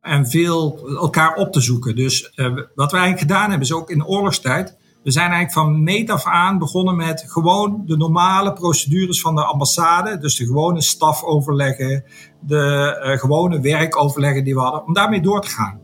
en 0.00 0.26
veel 0.26 0.88
elkaar 0.88 1.34
op 1.34 1.52
te 1.52 1.60
zoeken. 1.60 1.96
Dus 1.96 2.32
uh, 2.36 2.46
wat 2.74 2.90
we 2.90 2.98
eigenlijk 2.98 3.18
gedaan 3.18 3.50
hebben, 3.50 3.68
is 3.68 3.72
ook 3.72 3.90
in 3.90 3.98
de 3.98 4.06
oorlogstijd. 4.06 4.76
We 5.02 5.10
zijn 5.10 5.30
eigenlijk 5.30 5.52
van 5.52 5.82
meet 5.82 6.10
af 6.10 6.24
aan 6.24 6.58
begonnen 6.58 6.96
met 6.96 7.24
gewoon 7.26 7.82
de 7.86 7.96
normale 7.96 8.52
procedures 8.52 9.20
van 9.20 9.34
de 9.34 9.44
ambassade. 9.44 10.18
Dus 10.18 10.36
de 10.36 10.46
gewone 10.46 10.80
stafoverleggen, 10.80 12.04
de 12.40 12.96
uh, 13.04 13.18
gewone 13.18 13.60
werkoverleggen 13.60 14.44
die 14.44 14.54
we 14.54 14.60
hadden, 14.60 14.86
om 14.86 14.94
daarmee 14.94 15.20
door 15.20 15.40
te 15.40 15.48
gaan. 15.48 15.80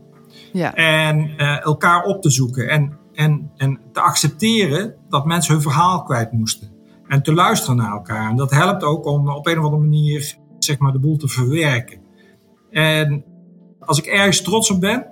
Ja. 0.53 0.73
En 0.73 1.29
uh, 1.37 1.65
elkaar 1.65 2.03
op 2.03 2.21
te 2.21 2.29
zoeken 2.29 2.69
en, 2.69 2.97
en, 3.13 3.51
en 3.55 3.79
te 3.91 4.01
accepteren 4.01 4.95
dat 5.09 5.25
mensen 5.25 5.53
hun 5.53 5.61
verhaal 5.61 6.03
kwijt 6.03 6.31
moesten. 6.31 6.71
En 7.07 7.23
te 7.23 7.33
luisteren 7.33 7.75
naar 7.75 7.91
elkaar. 7.91 8.29
En 8.29 8.35
dat 8.35 8.51
helpt 8.51 8.83
ook 8.83 9.05
om 9.05 9.29
op 9.29 9.47
een 9.47 9.57
of 9.57 9.63
andere 9.63 9.83
manier 9.83 10.37
zeg 10.59 10.77
maar, 10.77 10.91
de 10.91 10.99
boel 10.99 11.17
te 11.17 11.27
verwerken. 11.27 11.99
En 12.71 13.23
als 13.79 13.97
ik 13.97 14.05
ergens 14.05 14.41
trots 14.41 14.71
op 14.71 14.79
ben, 14.79 15.05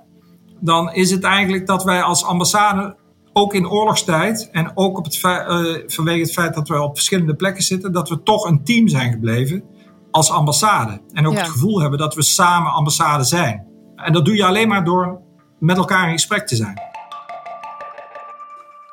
dan 0.60 0.92
is 0.92 1.10
het 1.10 1.22
eigenlijk 1.22 1.66
dat 1.66 1.84
wij 1.84 2.02
als 2.02 2.24
ambassade 2.24 2.96
ook 3.38 3.54
in 3.54 3.68
oorlogstijd 3.68 4.48
en 4.52 4.70
ook 4.74 4.98
op 4.98 5.04
het, 5.04 5.22
uh, 5.22 5.74
vanwege 5.86 6.20
het 6.20 6.32
feit 6.32 6.54
dat 6.54 6.68
we 6.68 6.82
op 6.82 6.94
verschillende 6.94 7.34
plekken 7.34 7.62
zitten, 7.62 7.92
dat 7.92 8.08
we 8.08 8.22
toch 8.22 8.44
een 8.44 8.64
team 8.64 8.88
zijn 8.88 9.12
gebleven 9.12 9.64
als 10.10 10.30
ambassade. 10.30 11.00
En 11.12 11.26
ook 11.26 11.36
het 11.36 11.48
gevoel 11.48 11.80
hebben 11.80 11.98
dat 11.98 12.14
we 12.14 12.22
samen 12.22 12.72
ambassade 12.72 13.24
zijn. 13.24 13.66
En 13.96 14.12
dat 14.12 14.24
doe 14.24 14.36
je 14.36 14.44
alleen 14.44 14.68
maar 14.68 14.84
door 14.84 15.20
met 15.58 15.76
elkaar 15.76 16.06
in 16.06 16.12
gesprek 16.12 16.46
te 16.46 16.56
zijn. 16.56 16.80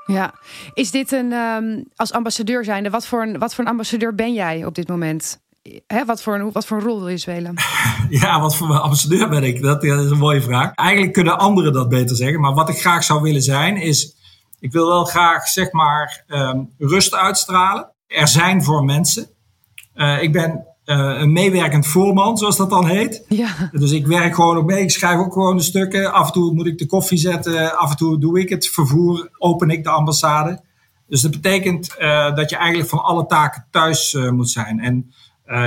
Ja, 0.06 0.34
is 0.74 0.92
dit 0.92 1.12
een, 1.12 1.32
um, 1.32 1.86
als 1.96 2.12
ambassadeur 2.12 2.64
zijnde, 2.64 2.90
wat 2.90 3.08
voor, 3.08 3.22
een, 3.22 3.40
wat 3.40 3.56
voor 3.56 3.64
een 3.64 3.70
ambassadeur 3.70 4.16
ben 4.16 4.34
jij 4.34 4.66
op 4.66 4.76
dit 4.76 4.88
moment? 4.88 5.42
Hè, 5.88 6.06
wat, 6.06 6.22
voor 6.22 6.36
een, 6.36 6.52
wat 6.52 6.66
voor 6.66 6.78
een 6.78 6.84
rol 6.84 7.00
wil 7.00 7.10
je 7.10 7.18
spelen? 7.18 7.56
Ja, 8.10 8.40
wat 8.40 8.56
voor 8.56 8.80
ambassadeur 8.80 9.30
ben 9.30 9.44
ik? 9.44 9.62
Dat, 9.62 9.84
is 9.84 10.12
een 10.12 10.18
mooie 10.18 10.42
vraag. 10.42 10.74
Eigenlijk 10.74 11.14
kunnen 11.14 11.38
anderen 11.38 11.74
dat 11.74 11.90
beter 11.90 12.16
zeggen. 12.16 12.40
Maar 12.40 12.54
wat 12.54 12.70
ik 12.70 12.80
graag 12.80 13.04
zou 13.04 13.22
willen 13.22 13.42
zijn, 13.42 13.78
is... 13.78 14.22
Ik 14.64 14.72
wil 14.72 14.88
wel 14.88 15.06
graag, 15.06 15.48
zeg 15.48 15.72
maar, 15.72 16.24
um, 16.28 16.70
rust 16.78 17.14
uitstralen. 17.14 17.92
Er 18.08 18.28
zijn 18.28 18.64
voor 18.64 18.84
mensen. 18.84 19.28
Uh, 19.96 20.22
ik 20.22 20.32
ben 20.32 20.66
uh, 20.86 20.96
een 20.96 21.32
meewerkend 21.32 21.88
voorman, 21.88 22.38
zoals 22.38 22.58
dat 22.58 22.70
dan 22.70 22.88
heet. 22.88 23.26
Ja. 23.28 23.70
Dus 23.72 23.92
ik 23.92 24.08
werk 24.08 24.36
gewoon 24.36 24.58
ook 24.58 24.66
mee. 24.66 24.84
Ik 24.84 24.92
schrijf 24.92 25.20
ook 25.20 25.34
gewoon 25.34 25.58
de 25.58 25.64
stukken. 25.64 26.14
Af 26.14 26.28
en 26.28 26.34
toe 26.34 26.54
moet 26.54 26.66
ik 26.66 26.78
de 26.78 26.86
koffie 26.86 27.18
zetten. 27.18 27.78
Af 27.78 27.90
en 27.90 27.98
toe 27.98 28.20
doe 28.20 28.40
ik 28.40 28.50
het 28.50 28.68
vervoer. 28.68 29.30
Open 29.38 29.70
ik 29.70 29.84
de 29.84 29.90
ambassade. 29.90 30.62
Dus 31.08 31.22
dat 31.22 31.32
betekent 31.32 31.96
uh, 32.00 32.36
dat 32.36 32.50
je 32.50 32.56
eigenlijk 32.56 32.90
van 32.90 33.04
alle 33.04 33.26
taken 33.26 33.68
thuis 33.72 34.14
moet 34.14 34.50
zijn. 34.50 34.80
En 34.80 35.14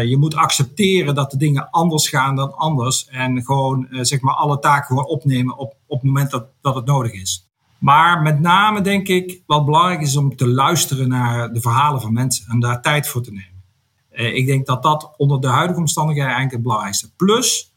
je 0.09 0.17
moet 0.17 0.35
accepteren 0.35 1.15
dat 1.15 1.31
de 1.31 1.37
dingen 1.37 1.71
anders 1.71 2.09
gaan 2.09 2.37
dan 2.37 2.55
anders. 2.55 3.07
En 3.09 3.45
gewoon 3.45 3.88
zeg 3.91 4.21
maar 4.21 4.35
alle 4.35 4.59
taken 4.59 4.87
gewoon 4.87 5.07
opnemen 5.07 5.57
op, 5.57 5.76
op 5.87 6.00
het 6.00 6.07
moment 6.07 6.31
dat, 6.31 6.47
dat 6.61 6.75
het 6.75 6.85
nodig 6.85 7.12
is. 7.12 7.46
Maar 7.78 8.23
met 8.23 8.40
name 8.40 8.80
denk 8.80 9.09
ik 9.09 9.42
wat 9.47 9.64
belangrijk 9.64 10.00
is 10.00 10.16
om 10.16 10.37
te 10.37 10.49
luisteren 10.49 11.09
naar 11.09 11.52
de 11.52 11.61
verhalen 11.61 12.00
van 12.00 12.12
mensen 12.12 12.47
en 12.49 12.61
daar 12.61 12.83
tijd 12.83 13.09
voor 13.09 13.23
te 13.23 13.33
nemen. 13.33 13.64
Uh, 14.12 14.35
ik 14.35 14.47
denk 14.47 14.66
dat 14.66 14.83
dat 14.83 15.14
onder 15.16 15.40
de 15.40 15.49
huidige 15.49 15.80
omstandigheden 15.80 16.30
eigenlijk 16.30 16.56
het 16.56 16.66
belangrijkste. 16.66 17.11
Plus 17.16 17.73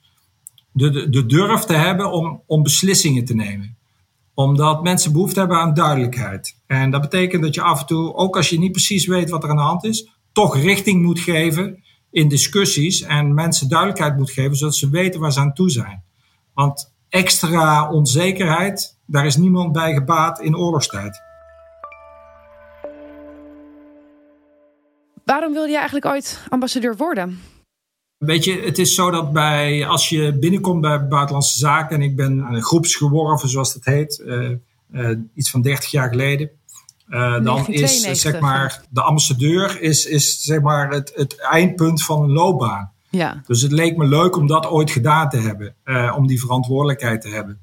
de, 0.71 0.89
de, 0.89 1.09
de 1.09 1.25
durf 1.25 1.63
te 1.63 1.73
hebben 1.73 2.11
om, 2.11 2.41
om 2.45 2.63
beslissingen 2.63 3.25
te 3.25 3.35
nemen 3.35 3.77
omdat 4.39 4.83
mensen 4.83 5.11
behoefte 5.11 5.39
hebben 5.39 5.57
aan 5.57 5.73
duidelijkheid. 5.73 6.55
En 6.67 6.91
dat 6.91 7.01
betekent 7.01 7.43
dat 7.43 7.55
je 7.55 7.61
af 7.61 7.79
en 7.79 7.85
toe, 7.85 8.13
ook 8.13 8.35
als 8.35 8.49
je 8.49 8.59
niet 8.59 8.71
precies 8.71 9.05
weet 9.05 9.29
wat 9.29 9.43
er 9.43 9.49
aan 9.49 9.55
de 9.55 9.61
hand 9.61 9.83
is, 9.83 10.09
toch 10.31 10.57
richting 10.57 11.01
moet 11.01 11.19
geven 11.19 11.83
in 12.11 12.27
discussies 12.27 13.01
en 13.01 13.33
mensen 13.33 13.69
duidelijkheid 13.69 14.17
moet 14.17 14.31
geven, 14.31 14.55
zodat 14.55 14.75
ze 14.75 14.89
weten 14.89 15.19
waar 15.19 15.33
ze 15.33 15.39
aan 15.39 15.53
toe 15.53 15.69
zijn. 15.69 16.03
Want 16.53 16.93
extra 17.09 17.91
onzekerheid, 17.91 18.98
daar 19.11 19.25
is 19.25 19.35
niemand 19.35 19.71
bij 19.71 19.93
gebaat 19.93 20.39
in 20.39 20.57
oorlogstijd. 20.57 21.21
Waarom 25.23 25.53
wilde 25.53 25.69
je 25.69 25.75
eigenlijk 25.75 26.05
ooit 26.05 26.39
ambassadeur 26.49 26.95
worden? 26.95 27.39
Weet 28.17 28.43
je, 28.43 28.61
het 28.61 28.77
is 28.77 28.95
zo 28.95 29.11
dat 29.11 29.33
bij, 29.33 29.87
als 29.87 30.09
je 30.09 30.37
binnenkomt 30.39 30.81
bij 30.81 31.07
Buitenlandse 31.07 31.57
Zaken, 31.57 31.95
en 31.95 32.01
ik 32.01 32.15
ben 32.15 32.61
groepsgeworven, 32.61 33.49
zoals 33.49 33.73
dat 33.73 33.85
heet, 33.85 34.21
uh, 34.25 34.49
uh, 34.91 35.17
iets 35.33 35.49
van 35.49 35.61
30 35.61 35.91
jaar 35.91 36.09
geleden, 36.09 36.49
uh, 37.09 37.43
dan 37.43 37.67
is 37.67 38.21
zeg 38.21 38.39
maar 38.39 38.81
de 38.89 39.01
ambassadeur 39.01 39.81
is, 39.81 40.05
is 40.05 40.41
zeg 40.41 40.61
maar 40.61 40.91
het, 40.91 41.11
het 41.15 41.39
eindpunt 41.41 42.03
van 42.03 42.23
een 42.23 42.31
loopbaan. 42.31 42.91
Ja. 43.09 43.41
Dus 43.47 43.61
het 43.61 43.71
leek 43.71 43.97
me 43.97 44.07
leuk 44.07 44.35
om 44.35 44.47
dat 44.47 44.67
ooit 44.67 44.91
gedaan 44.91 45.29
te 45.29 45.37
hebben, 45.37 45.75
uh, 45.85 46.15
om 46.17 46.27
die 46.27 46.39
verantwoordelijkheid 46.39 47.21
te 47.21 47.29
hebben. 47.29 47.59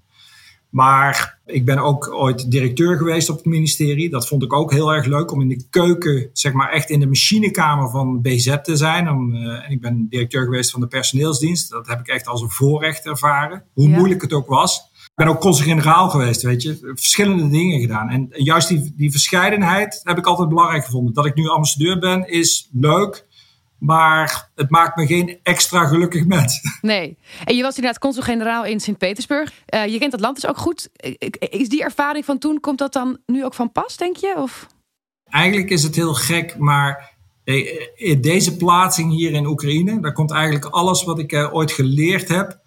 Maar 0.70 1.38
ik 1.46 1.64
ben 1.64 1.78
ook 1.78 2.12
ooit 2.12 2.50
directeur 2.50 2.96
geweest 2.96 3.30
op 3.30 3.36
het 3.36 3.44
ministerie. 3.44 4.10
Dat 4.10 4.28
vond 4.28 4.42
ik 4.42 4.52
ook 4.52 4.72
heel 4.72 4.92
erg 4.92 5.06
leuk 5.06 5.32
om 5.32 5.40
in 5.40 5.48
de 5.48 5.66
keuken, 5.70 6.30
zeg 6.32 6.52
maar 6.52 6.70
echt 6.70 6.90
in 6.90 7.00
de 7.00 7.06
machinekamer 7.06 7.90
van 7.90 8.22
BZ 8.22 8.56
te 8.62 8.76
zijn. 8.76 9.10
Om, 9.10 9.34
uh, 9.34 9.64
en 9.64 9.70
ik 9.70 9.80
ben 9.80 10.06
directeur 10.08 10.44
geweest 10.44 10.70
van 10.70 10.80
de 10.80 10.86
personeelsdienst. 10.86 11.70
Dat 11.70 11.86
heb 11.86 12.00
ik 12.00 12.08
echt 12.08 12.26
als 12.26 12.42
een 12.42 12.50
voorrecht 12.50 13.06
ervaren. 13.06 13.62
Hoe 13.72 13.88
ja. 13.88 13.96
moeilijk 13.96 14.22
het 14.22 14.32
ook 14.32 14.48
was. 14.48 14.76
Ik 15.04 15.24
ben 15.24 15.34
ook 15.34 15.40
consul-generaal 15.40 16.08
geweest, 16.08 16.42
weet 16.42 16.62
je. 16.62 16.92
Verschillende 16.94 17.48
dingen 17.48 17.80
gedaan. 17.80 18.08
En 18.08 18.28
juist 18.30 18.68
die, 18.68 18.92
die 18.96 19.10
verscheidenheid 19.10 20.00
heb 20.02 20.18
ik 20.18 20.26
altijd 20.26 20.48
belangrijk 20.48 20.84
gevonden. 20.84 21.14
Dat 21.14 21.26
ik 21.26 21.34
nu 21.34 21.48
ambassadeur 21.48 21.98
ben, 21.98 22.28
is 22.28 22.68
leuk. 22.72 23.26
Maar 23.78 24.50
het 24.54 24.70
maakt 24.70 24.96
me 24.96 25.06
geen 25.06 25.38
extra 25.42 25.86
gelukkig 25.86 26.26
mens. 26.26 26.60
Nee. 26.80 27.18
En 27.44 27.56
je 27.56 27.62
was 27.62 27.76
inderdaad 27.76 28.00
consul-generaal 28.00 28.64
in 28.64 28.80
Sint-Petersburg. 28.80 29.52
Uh, 29.74 29.86
je 29.86 29.98
kent 29.98 30.12
het 30.12 30.20
land 30.20 30.34
dus 30.34 30.46
ook 30.46 30.58
goed. 30.58 30.88
Is 31.38 31.68
die 31.68 31.82
ervaring 31.82 32.24
van 32.24 32.38
toen, 32.38 32.60
komt 32.60 32.78
dat 32.78 32.92
dan 32.92 33.18
nu 33.26 33.44
ook 33.44 33.54
van 33.54 33.72
pas, 33.72 33.96
denk 33.96 34.16
je? 34.16 34.34
Of? 34.36 34.66
Eigenlijk 35.24 35.70
is 35.70 35.82
het 35.82 35.96
heel 35.96 36.14
gek, 36.14 36.58
maar 36.58 37.14
in 37.94 38.20
deze 38.20 38.56
plaatsing 38.56 39.12
hier 39.12 39.32
in 39.32 39.46
Oekraïne, 39.46 40.00
daar 40.00 40.12
komt 40.12 40.30
eigenlijk 40.30 40.64
alles 40.64 41.04
wat 41.04 41.18
ik 41.18 41.32
uh, 41.32 41.54
ooit 41.54 41.72
geleerd 41.72 42.28
heb 42.28 42.60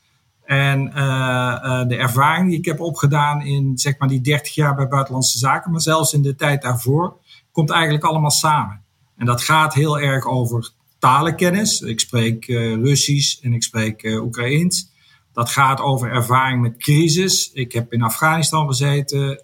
en 0.43 0.87
uh, 0.87 0.95
uh, 0.95 1.87
de 1.87 1.95
ervaring 1.95 2.49
die 2.49 2.57
ik 2.57 2.65
heb 2.65 2.79
opgedaan 2.79 3.41
in 3.41 3.77
zeg 3.77 3.97
maar 3.97 4.07
die 4.07 4.21
30 4.21 4.55
jaar 4.55 4.75
bij 4.75 4.87
Buitenlandse 4.87 5.37
Zaken, 5.37 5.71
maar 5.71 5.81
zelfs 5.81 6.13
in 6.13 6.21
de 6.21 6.35
tijd 6.35 6.61
daarvoor, 6.61 7.17
komt 7.51 7.69
eigenlijk 7.69 8.03
allemaal 8.03 8.31
samen. 8.31 8.83
En 9.17 9.25
dat 9.25 9.41
gaat 9.41 9.73
heel 9.73 9.99
erg 9.99 10.25
over 10.25 10.71
talenkennis. 10.99 11.81
Ik 11.81 11.99
spreek 11.99 12.47
uh, 12.47 12.75
Russisch 12.75 13.43
en 13.43 13.53
ik 13.53 13.63
spreek 13.63 14.03
Oekraïens. 14.21 14.89
Dat 15.33 15.49
gaat 15.49 15.79
over 15.79 16.11
ervaring 16.11 16.61
met 16.61 16.77
crisis. 16.77 17.51
Ik 17.53 17.71
heb 17.71 17.93
in 17.93 18.01
Afghanistan 18.01 18.67
gezeten. 18.67 19.43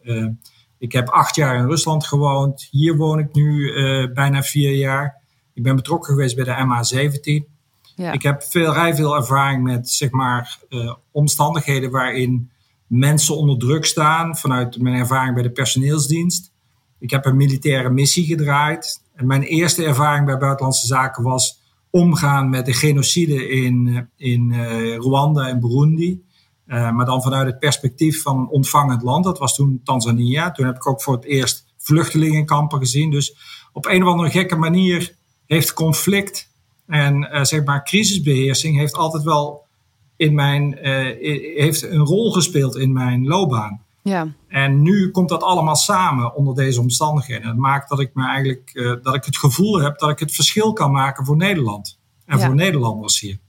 ik 0.77 0.91
heb 0.91 1.09
acht 1.09 1.35
jaar 1.35 1.57
in 1.57 1.67
Rusland 1.67 2.05
gewoond. 2.05 2.67
Hier 2.71 2.95
woon 2.95 3.19
ik 3.19 3.33
nu 3.33 3.71
bijna 4.13 4.41
vier 4.41 4.71
jaar. 4.71 5.21
Ik 5.53 5.63
ben 5.63 5.75
betrokken 5.75 6.13
geweest 6.13 6.35
bij 6.35 6.45
de 6.45 6.51
MH17. 6.51 7.55
Ja. 7.95 8.11
Ik 8.11 8.21
heb 8.21 8.43
veel, 8.43 8.73
vrij 8.73 8.95
veel 8.95 9.15
ervaring 9.15 9.63
met 9.63 9.89
zeg 9.89 10.11
maar, 10.11 10.59
uh, 10.69 10.93
omstandigheden 11.11 11.91
waarin 11.91 12.51
mensen 12.87 13.37
onder 13.37 13.57
druk 13.57 13.85
staan 13.85 14.37
vanuit 14.37 14.77
mijn 14.77 14.95
ervaring 14.95 15.33
bij 15.33 15.43
de 15.43 15.51
personeelsdienst. 15.51 16.51
Ik 16.99 17.09
heb 17.09 17.25
een 17.25 17.35
militaire 17.35 17.89
missie 17.89 18.25
gedraaid. 18.25 19.01
En 19.15 19.27
mijn 19.27 19.41
eerste 19.41 19.83
ervaring 19.83 20.25
bij 20.25 20.37
Buitenlandse 20.37 20.87
Zaken 20.87 21.23
was 21.23 21.59
omgaan 21.89 22.49
met 22.49 22.65
de 22.65 22.73
genocide 22.73 23.49
in, 23.49 24.09
in 24.17 24.51
uh, 24.51 24.95
Rwanda 24.95 25.47
en 25.47 25.59
Burundi. 25.59 26.23
Uh, 26.67 26.91
maar 26.91 27.05
dan 27.05 27.21
vanuit 27.21 27.47
het 27.47 27.59
perspectief 27.59 28.21
van 28.21 28.39
een 28.39 28.47
ontvangend 28.47 29.01
land. 29.01 29.23
Dat 29.23 29.37
was 29.37 29.55
toen 29.55 29.81
Tanzania. 29.83 30.51
Toen 30.51 30.65
heb 30.65 30.75
ik 30.75 30.87
ook 30.87 31.01
voor 31.01 31.15
het 31.15 31.25
eerst 31.25 31.65
vluchtelingenkampen 31.77 32.79
gezien. 32.79 33.11
Dus 33.11 33.35
op 33.73 33.85
een 33.85 34.03
of 34.03 34.09
andere 34.09 34.29
gekke 34.29 34.55
manier 34.55 35.15
heeft 35.45 35.73
conflict 35.73 36.53
en 36.87 37.45
zeg 37.45 37.63
maar, 37.63 37.83
crisisbeheersing 37.83 38.77
heeft 38.77 38.93
altijd 38.93 39.23
wel 39.23 39.65
in 40.15 40.35
mijn, 40.35 40.77
heeft 41.55 41.81
een 41.83 42.05
rol 42.05 42.31
gespeeld 42.31 42.75
in 42.75 42.93
mijn 42.93 43.27
loopbaan. 43.27 43.84
Ja. 44.09 44.27
En 44.47 44.81
nu 44.81 45.11
komt 45.11 45.29
dat 45.29 45.43
allemaal 45.43 45.75
samen 45.75 46.35
onder 46.35 46.55
deze 46.55 46.79
omstandigheden. 46.79 47.47
Dat 47.47 47.55
maakt 47.55 47.89
dat 47.89 47.99
ik 47.99 48.11
me 48.13 48.27
eigenlijk 48.27 48.71
uh, 48.73 48.93
dat 49.01 49.15
ik 49.15 49.25
het 49.25 49.37
gevoel 49.37 49.81
heb 49.81 49.99
dat 49.99 50.09
ik 50.09 50.19
het 50.19 50.31
verschil 50.31 50.73
kan 50.73 50.91
maken 50.91 51.25
voor 51.25 51.37
Nederland. 51.37 51.99
En 52.25 52.37
ja. 52.37 52.45
voor 52.45 52.55
Nederlanders 52.55 53.19
hier. 53.19 53.39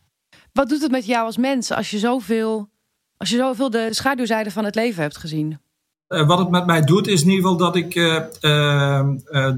Wat 0.53 0.69
doet 0.69 0.83
het 0.83 0.91
met 0.91 1.07
jou 1.07 1.25
als 1.27 1.37
mens 1.37 1.73
als 1.73 1.91
je 1.91 1.99
zoveel, 1.99 2.69
als 3.17 3.31
je 3.31 3.37
zoveel 3.37 3.71
de 3.71 3.89
schaduwzijde 3.91 4.51
van 4.51 4.65
het 4.65 4.75
leven 4.75 5.03
hebt 5.03 5.17
gezien? 5.17 5.59
Uh, 6.09 6.27
wat 6.27 6.39
het 6.39 6.51
met 6.51 6.67
mij 6.67 6.81
doet 6.81 7.07
is 7.07 7.23
in 7.23 7.29
ieder 7.29 7.43
geval 7.43 7.57
dat 7.57 7.77
ik 7.77 7.95
uh, 7.95 8.21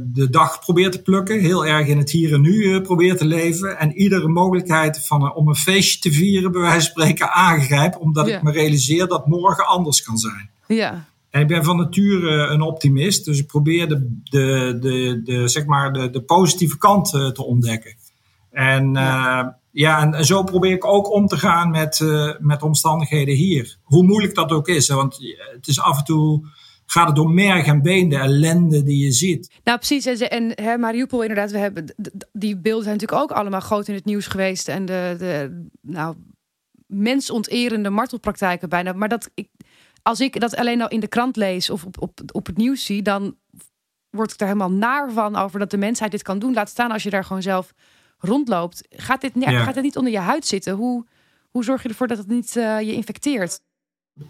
de 0.02 0.26
dag 0.30 0.60
probeer 0.60 0.90
te 0.90 1.02
plukken. 1.02 1.40
Heel 1.40 1.66
erg 1.66 1.86
in 1.86 1.98
het 1.98 2.10
hier 2.10 2.32
en 2.32 2.40
nu 2.40 2.80
probeer 2.80 3.16
te 3.16 3.26
leven. 3.26 3.78
En 3.78 3.92
iedere 3.92 4.28
mogelijkheid 4.28 5.06
van, 5.06 5.34
om 5.34 5.48
een 5.48 5.54
feestje 5.54 6.00
te 6.00 6.12
vieren, 6.12 6.52
bij 6.52 6.60
wijze 6.60 6.92
van 6.92 7.02
spreken, 7.02 7.32
aangrijp. 7.32 7.96
Omdat 7.96 8.28
Ja. 8.28 8.36
ik 8.36 8.42
me 8.42 8.52
realiseer 8.52 9.06
dat 9.06 9.26
morgen 9.26 9.66
anders 9.66 10.02
kan 10.02 10.18
zijn. 10.18 10.50
Ja, 10.68 11.04
En 11.30 11.40
ik 11.40 11.46
ben 11.46 11.64
van 11.64 11.76
nature 11.76 12.46
een 12.46 12.62
optimist. 12.62 13.24
Dus 13.24 13.38
ik 13.38 13.46
probeer 13.46 13.88
de, 13.88 14.20
de, 14.24 14.78
de, 14.80 15.20
de, 15.24 15.48
zeg 15.48 15.64
maar 15.66 15.92
de, 15.92 16.10
de 16.10 16.22
positieve 16.22 16.78
kant 16.78 17.14
eh, 17.14 17.30
te 17.30 17.44
ontdekken. 17.44 17.96
En 18.50 18.92
ja, 18.92 19.58
ja 19.70 20.00
en, 20.00 20.14
en 20.14 20.24
zo 20.24 20.42
probeer 20.42 20.72
ik 20.72 20.84
ook 20.84 21.12
om 21.12 21.26
te 21.26 21.36
gaan 21.36 21.70
met, 21.70 22.00
eh, 22.00 22.34
met 22.38 22.62
omstandigheden 22.62 23.34
hier. 23.34 23.78
Hoe 23.82 24.04
moeilijk 24.04 24.34
dat 24.34 24.50
ook 24.50 24.68
is. 24.68 24.88
Hè, 24.88 24.94
want 24.94 25.18
het 25.54 25.68
is 25.68 25.80
af 25.80 25.98
en 25.98 26.04
toe 26.04 26.46
gaat 26.90 27.06
het 27.06 27.16
door 27.16 27.30
merg 27.30 27.66
en 27.66 27.82
been, 27.82 28.08
de 28.08 28.16
ellende 28.16 28.82
die 28.82 29.04
je 29.04 29.12
ziet. 29.12 29.50
nou 29.64 29.78
precies. 29.78 30.06
En, 30.06 30.28
en 30.28 30.64
hè, 30.64 30.76
Mariupol 30.76 31.22
inderdaad, 31.22 31.50
we 31.50 31.58
hebben, 31.58 31.94
die 32.32 32.56
beelden 32.56 32.84
zijn 32.84 32.96
natuurlijk 32.96 33.22
ook 33.22 33.38
allemaal 33.38 33.60
groot 33.60 33.88
in 33.88 33.94
het 33.94 34.04
nieuws 34.04 34.26
geweest. 34.26 34.68
En 34.68 34.84
de, 34.84 35.14
de 35.18 35.64
nou, 35.80 36.16
mensonterende 36.86 37.90
martelpraktijken 37.90 38.68
bijna. 38.68 38.92
Maar 38.92 39.08
dat 39.08 39.30
ik, 39.34 39.48
als 40.02 40.20
ik 40.20 40.40
dat 40.40 40.56
alleen 40.56 40.82
al 40.82 40.88
in 40.88 41.00
de 41.00 41.08
krant 41.08 41.36
lees 41.36 41.70
of 41.70 41.84
op, 41.84 42.02
op, 42.02 42.20
op 42.32 42.46
het 42.46 42.56
nieuws 42.56 42.84
zie, 42.84 43.02
dan 43.02 43.36
word 44.10 44.32
ik 44.32 44.40
er 44.40 44.46
helemaal 44.46 44.70
naar 44.72 45.12
van 45.12 45.36
over 45.36 45.58
dat 45.58 45.70
de 45.70 45.76
mensheid 45.76 46.10
dit 46.10 46.22
kan 46.22 46.38
doen. 46.38 46.54
Laat 46.54 46.68
staan 46.68 46.90
als 46.90 47.02
je 47.02 47.10
daar 47.10 47.24
gewoon 47.24 47.42
zelf 47.42 47.72
rondloopt. 48.18 48.86
Gaat 48.90 49.20
dit, 49.20 49.32
ja, 49.34 49.50
Ja. 49.50 49.62
gaat 49.64 49.74
dit 49.74 49.82
niet 49.82 49.96
onder 49.96 50.12
je 50.12 50.18
huid 50.18 50.46
zitten? 50.46 50.74
Hoe, 50.74 51.06
hoe 51.50 51.64
zorg 51.64 51.82
je 51.82 51.88
ervoor 51.88 52.06
dat 52.06 52.18
het 52.18 52.28
niet 52.28 52.56
eh, 52.56 52.80
je 52.80 52.92
infecteert? 52.94 53.60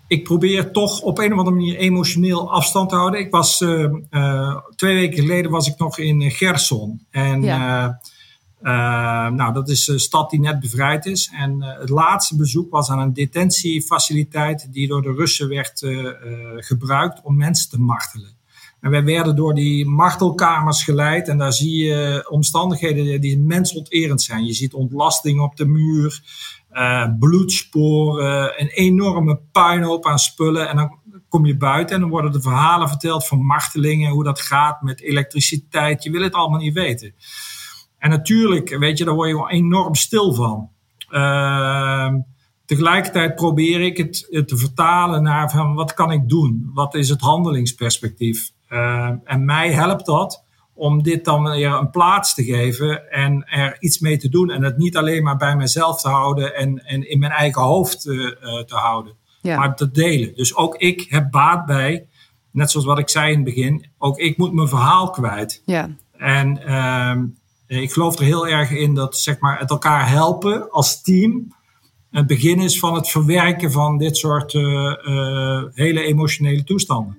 ik 0.06 0.24
probeer 0.24 0.70
toch 0.70 1.00
op 1.00 1.18
een 1.18 1.32
of 1.32 1.38
andere 1.38 1.56
manier 1.56 1.76
emotioneel 1.76 2.52
afstand 2.52 2.88
te 2.88 2.94
houden. 2.94 3.20
Ik 3.20 3.30
was 3.30 3.60
eh, 3.60 3.84
eh, 4.10 4.56
twee 4.76 4.94
weken 4.94 5.18
geleden 5.18 5.50
was 5.50 5.68
ik 5.68 5.78
nog 5.78 5.98
in 5.98 6.30
Gerson. 6.30 7.06
En 7.10 7.42
Ja. 7.42 8.00
Eh, 8.62 9.08
eh, 9.28 9.34
nou, 9.34 9.52
dat 9.52 9.68
is 9.68 9.88
een 9.88 10.00
stad 10.00 10.30
die 10.30 10.40
net 10.40 10.60
bevrijd 10.60 11.06
is. 11.06 11.30
En 11.38 11.62
eh, 11.62 11.78
het 11.80 11.88
laatste 11.88 12.36
bezoek 12.36 12.70
was 12.70 12.90
aan 12.90 12.98
een 12.98 13.12
detentiefaciliteit 13.12 14.72
die 14.72 14.88
door 14.88 15.02
de 15.02 15.12
Russen 15.12 15.48
werd 15.48 15.82
eh, 15.82 16.06
eh, 16.06 16.12
gebruikt 16.56 17.20
om 17.22 17.36
mensen 17.36 17.70
te 17.70 17.80
martelen. 17.80 18.36
En 18.80 18.90
wij 18.90 19.04
werden 19.04 19.36
door 19.36 19.54
die 19.54 19.86
martelkamers 19.86 20.84
geleid. 20.84 21.28
En 21.28 21.38
daar 21.38 21.52
zie 21.52 21.84
je 21.84 22.26
omstandigheden 22.30 23.20
die 23.20 23.38
mensonterend 23.38 24.22
zijn. 24.22 24.44
Je 24.44 24.52
ziet 24.52 24.74
ontlasting 24.74 25.40
op 25.40 25.56
de 25.56 25.66
muur, 25.66 26.22
bloedsporen, 27.18 28.60
een 28.60 28.68
enorme 28.68 29.40
puinhoop 29.52 30.06
aan 30.06 30.18
spullen. 30.18 30.68
En 30.68 30.76
dan 30.76 30.98
kom 31.28 31.46
je 31.46 31.56
buiten 31.56 31.94
en 31.94 32.00
dan 32.00 32.10
worden 32.10 32.32
de 32.32 32.40
verhalen 32.40 32.88
verteld 32.88 33.26
van 33.26 33.44
martelingen, 33.44 34.10
hoe 34.10 34.24
dat 34.24 34.40
gaat 34.40 34.82
met 34.82 35.00
elektriciteit. 35.00 36.02
Je 36.02 36.10
wil 36.10 36.22
het 36.22 36.34
allemaal 36.34 36.60
niet 36.60 36.74
weten. 36.74 37.14
En 37.98 38.10
natuurlijk, 38.10 38.78
weet 38.78 38.98
je, 38.98 39.04
daar 39.04 39.14
word 39.14 39.28
je 39.28 39.34
gewoon 39.34 39.50
enorm 39.50 39.94
stil 39.94 40.34
van. 40.34 40.68
Ehm, 41.10 42.18
tegelijkertijd 42.64 43.34
probeer 43.34 43.80
ik 43.80 43.96
het, 43.96 44.26
het 44.30 44.48
te 44.48 44.56
vertalen 44.56 45.22
naar 45.22 45.50
van 45.50 45.74
wat 45.74 45.94
kan 45.94 46.12
ik 46.12 46.28
doen? 46.28 46.70
Wat 46.74 46.94
is 46.94 47.08
het 47.08 47.20
handelingsperspectief? 47.20 48.50
Ehm, 48.68 49.16
en 49.24 49.44
mij 49.44 49.72
helpt 49.72 50.06
dat 50.06 50.42
om 50.74 51.02
dit 51.02 51.24
dan 51.24 51.42
weer 51.50 51.72
een 51.72 51.90
plaats 51.90 52.34
te 52.34 52.44
geven 52.44 53.10
en 53.10 53.44
er 53.46 53.76
iets 53.80 53.98
mee 53.98 54.16
te 54.16 54.28
doen. 54.28 54.50
En 54.50 54.62
het 54.62 54.76
niet 54.76 54.96
alleen 54.96 55.22
maar 55.22 55.36
bij 55.36 55.56
mezelf 55.56 56.00
te 56.00 56.08
houden 56.08 56.54
en, 56.56 56.84
en 56.84 57.10
in 57.10 57.18
mijn 57.18 57.32
eigen 57.32 57.62
hoofd 57.62 58.06
eh, 58.06 58.26
eh, 58.26 58.64
te 58.64 58.74
houden, 58.74 59.12
Ja. 59.42 59.58
maar 59.58 59.76
te 59.76 59.90
delen. 59.90 60.34
Dus 60.34 60.56
ook 60.56 60.76
ik 60.76 61.06
heb 61.08 61.30
baat 61.30 61.66
bij, 61.66 62.06
net 62.50 62.70
zoals 62.70 62.86
wat 62.86 62.98
ik 62.98 63.08
zei 63.08 63.30
in 63.30 63.36
het 63.36 63.44
begin, 63.44 63.86
ook 63.98 64.18
ik 64.18 64.36
moet 64.36 64.52
mijn 64.52 64.68
verhaal 64.68 65.10
kwijt. 65.10 65.62
Ja, 65.64 65.90
En 66.16 66.66
ehm, 66.66 67.24
ik 67.68 67.92
geloof 67.92 68.18
er 68.18 68.24
heel 68.24 68.48
erg 68.48 68.70
in 68.70 68.94
dat 68.94 69.18
zeg 69.18 69.38
maar, 69.38 69.58
het 69.58 69.70
elkaar 69.70 70.08
helpen 70.08 70.70
als 70.70 71.02
team 71.02 71.56
het 72.10 72.26
begin 72.26 72.60
is 72.60 72.78
van 72.78 72.94
het 72.94 73.08
verwerken 73.08 73.72
van 73.72 73.98
dit 73.98 74.16
soort 74.16 74.54
eh, 74.54 74.92
eh, 75.04 75.64
hele 75.72 76.02
emotionele 76.02 76.64
toestanden. 76.64 77.18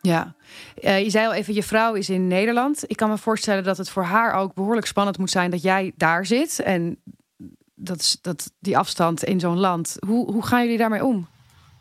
Ja, 0.00 0.36
Eh, 0.82 1.02
je 1.02 1.10
zei 1.10 1.26
al 1.26 1.32
even, 1.32 1.54
je 1.54 1.62
vrouw 1.62 1.94
is 1.94 2.10
in 2.10 2.26
Nederland. 2.26 2.84
Ik 2.86 2.96
kan 2.96 3.10
me 3.10 3.18
voorstellen 3.18 3.64
dat 3.64 3.76
het 3.76 3.90
voor 3.90 4.02
haar 4.02 4.32
ook 4.32 4.54
behoorlijk 4.54 4.86
spannend 4.86 5.18
moet 5.18 5.30
zijn 5.30 5.50
dat 5.50 5.62
jij 5.62 5.92
daar 5.96 6.26
zit. 6.26 6.60
En 6.60 6.98
dat, 7.74 8.18
dat, 8.22 8.52
die 8.60 8.78
afstand 8.78 9.24
in 9.24 9.40
zo'n 9.40 9.58
land. 9.58 9.96
Hoe, 10.06 10.32
hoe 10.32 10.46
gaan 10.46 10.62
jullie 10.62 10.78
daarmee 10.78 11.04
om? 11.04 11.26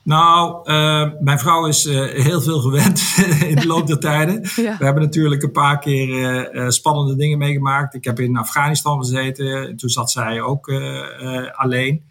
Nou, 0.08 0.60
eh, 0.64 1.10
mijn 1.20 1.40
vrouw 1.40 1.66
is 1.66 1.86
eh, 1.86 2.24
heel 2.24 2.42
veel 2.42 2.60
gewend 2.60 3.16
in 3.52 3.56
de 3.56 3.68
loop 3.68 3.88
der 3.88 4.00
tijden. 4.00 4.42
Ja. 4.56 4.78
We 4.78 4.86
hebben 4.86 5.04
natuurlijk 5.04 5.44
een 5.44 5.52
paar 5.52 5.80
keer 5.80 6.50
eh, 6.50 6.70
spannende 6.70 7.16
dingen 7.16 7.38
meegemaakt. 7.38 7.94
Ik 7.94 8.04
heb 8.04 8.20
in 8.20 8.38
Afghanistan 8.38 8.98
gezeten. 8.98 9.78
Toen 9.78 9.90
zat 9.90 10.12
zij 10.12 10.42
ook 10.42 10.72
alleen. 11.52 12.04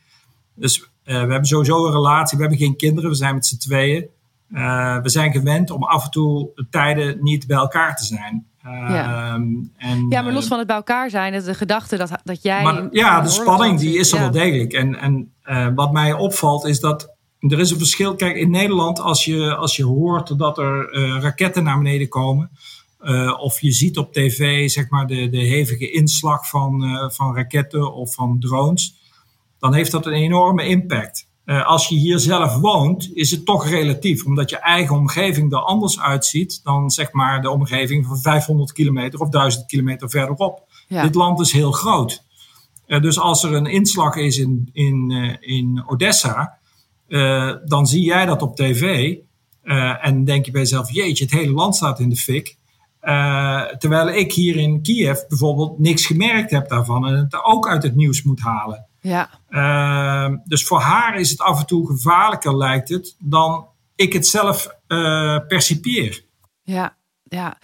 Dus 0.55 0.91
we 1.05 1.13
hebben 1.13 1.45
sowieso 1.45 1.87
een 1.87 1.93
relatie. 1.93 2.37
We 2.37 2.43
hebben 2.45 2.61
geen 2.63 2.77
kinderen. 2.77 3.11
We 3.11 3.17
zijn 3.17 3.35
met 3.35 3.47
z'n 3.47 3.59
tweeën. 3.59 4.07
We 5.03 5.09
zijn 5.09 5.33
gewend 5.33 5.71
om 5.71 5.83
af 5.85 6.05
en 6.05 6.11
toe 6.11 6.49
tijden 6.71 7.17
niet 7.21 7.47
bij 7.47 7.57
elkaar 7.57 7.97
te 7.97 8.05
zijn. 8.05 8.47
Ja. 8.63 9.35
en, 9.77 10.07
Ja, 10.09 10.23
maar 10.23 10.33
los 10.33 10.47
van 10.47 10.59
het 10.59 10.67
bij 10.67 10.77
elkaar 10.77 11.11
zijn, 11.11 11.43
de 11.45 11.55
gedachte 11.55 11.97
dat, 11.97 12.11
dat 12.25 12.43
jij. 12.43 12.63
maar 12.63 12.87
ja, 12.91 13.21
de 13.21 13.29
spanning 13.29 13.79
die 13.79 13.99
is 13.99 14.13
er 14.13 14.17
Ja. 14.17 14.23
wel 14.23 14.33
degelijk. 14.33 14.73
En, 14.73 14.97
en 14.99 15.33
wat 15.75 15.93
mij 15.93 16.13
opvalt 16.13 16.67
is 16.67 16.81
dat 16.81 17.16
er 17.53 17.61
is 17.61 17.71
een 17.71 17.79
verschil. 17.79 18.15
Kijk, 18.15 18.37
in 18.37 18.51
Nederland 18.51 19.01
als 19.01 19.25
je, 19.25 19.57
als 19.57 19.77
je 19.77 19.85
hoort 19.85 20.39
dat 20.39 20.59
er 20.59 20.91
eh, 20.91 21.21
raketten 21.21 21.65
naar 21.65 21.79
beneden 21.79 22.09
komen... 22.09 22.51
eh, 22.99 23.35
of 23.41 23.61
je 23.61 23.73
ziet 23.73 23.99
op 23.99 24.13
tv 24.13 24.71
zeg 24.71 24.89
maar, 24.89 25.07
de, 25.07 25.29
de 25.29 25.39
hevige 25.39 25.91
inslag 25.91 26.49
van, 26.49 26.85
eh, 26.85 27.11
van 27.11 27.35
raketten 27.35 27.95
of 27.95 28.15
van 28.15 28.39
drones... 28.41 28.95
dan 29.59 29.75
heeft 29.75 29.91
dat 29.91 30.07
een 30.07 30.13
enorme 30.13 30.67
impact. 30.67 31.29
Als 31.65 31.89
je 31.89 31.97
hier 31.97 32.19
zelf 32.19 32.57
woont, 32.57 33.11
is 33.15 33.31
het 33.31 33.45
toch 33.45 33.69
relatief. 33.69 34.25
Omdat 34.25 34.51
je 34.51 34.57
eigen 34.57 34.97
omgeving 34.97 35.53
er 35.53 35.59
anders 35.59 36.01
uitziet... 36.01 36.61
dan 36.65 36.91
zeg 36.91 37.13
maar 37.13 37.43
de 37.43 37.51
omgeving 37.51 38.07
van 38.07 38.19
500 38.19 38.73
kilometer 38.73 39.21
of 39.21 39.29
1000 39.29 39.67
kilometer 39.67 40.11
verderop. 40.11 40.63
Ja. 40.89 41.03
Dit 41.03 41.15
land 41.15 41.41
is 41.41 41.53
heel 41.53 41.73
groot. 41.73 42.23
Dus 42.87 43.19
als 43.19 43.43
er 43.43 43.53
een 43.53 43.67
inslag 43.67 44.17
is 44.17 44.39
in, 44.39 44.71
in, 44.73 45.11
in 45.41 45.83
Odessa, 45.87 46.59
eh, 47.09 47.53
dan 47.65 47.87
zie 47.87 48.05
jij 48.05 48.27
dat 48.27 48.43
op 48.43 48.57
tv. 48.57 49.17
eh, 49.63 50.07
en 50.07 50.25
denk 50.25 50.45
je 50.45 50.51
bij 50.51 50.61
jezelf: 50.61 50.93
jeetje, 50.93 51.25
het 51.25 51.33
hele 51.33 51.53
land 51.53 51.77
staat 51.77 52.01
in 52.01 52.09
de 52.09 52.17
fik. 52.17 52.57
Eh, 53.01 53.63
terwijl 53.63 54.09
ik 54.09 54.33
hier 54.33 54.57
in 54.57 54.83
Kiev 54.83 55.21
bijvoorbeeld 55.29 55.79
niks 55.79 56.07
gemerkt 56.07 56.51
heb 56.51 56.69
daarvan 56.69 57.07
en 57.07 57.15
het 57.15 57.45
ook 57.45 57.69
uit 57.69 57.83
het 57.83 57.95
nieuws 57.95 58.23
moet 58.23 58.41
halen. 58.41 58.87
Ja, 59.01 59.31
dus 60.45 60.67
voor 60.67 60.81
haar 60.81 61.21
is 61.21 61.31
het 61.31 61.41
af 61.41 61.61
en 61.61 61.67
toe 61.67 61.87
gevaarlijker, 61.87 62.57
lijkt 62.57 62.89
het, 62.89 63.17
dan 63.19 63.67
ik 63.95 64.13
het 64.13 64.27
zelf 64.27 64.69
percipieer. 65.49 66.25
ja, 66.63 66.97
ja. 67.23 67.59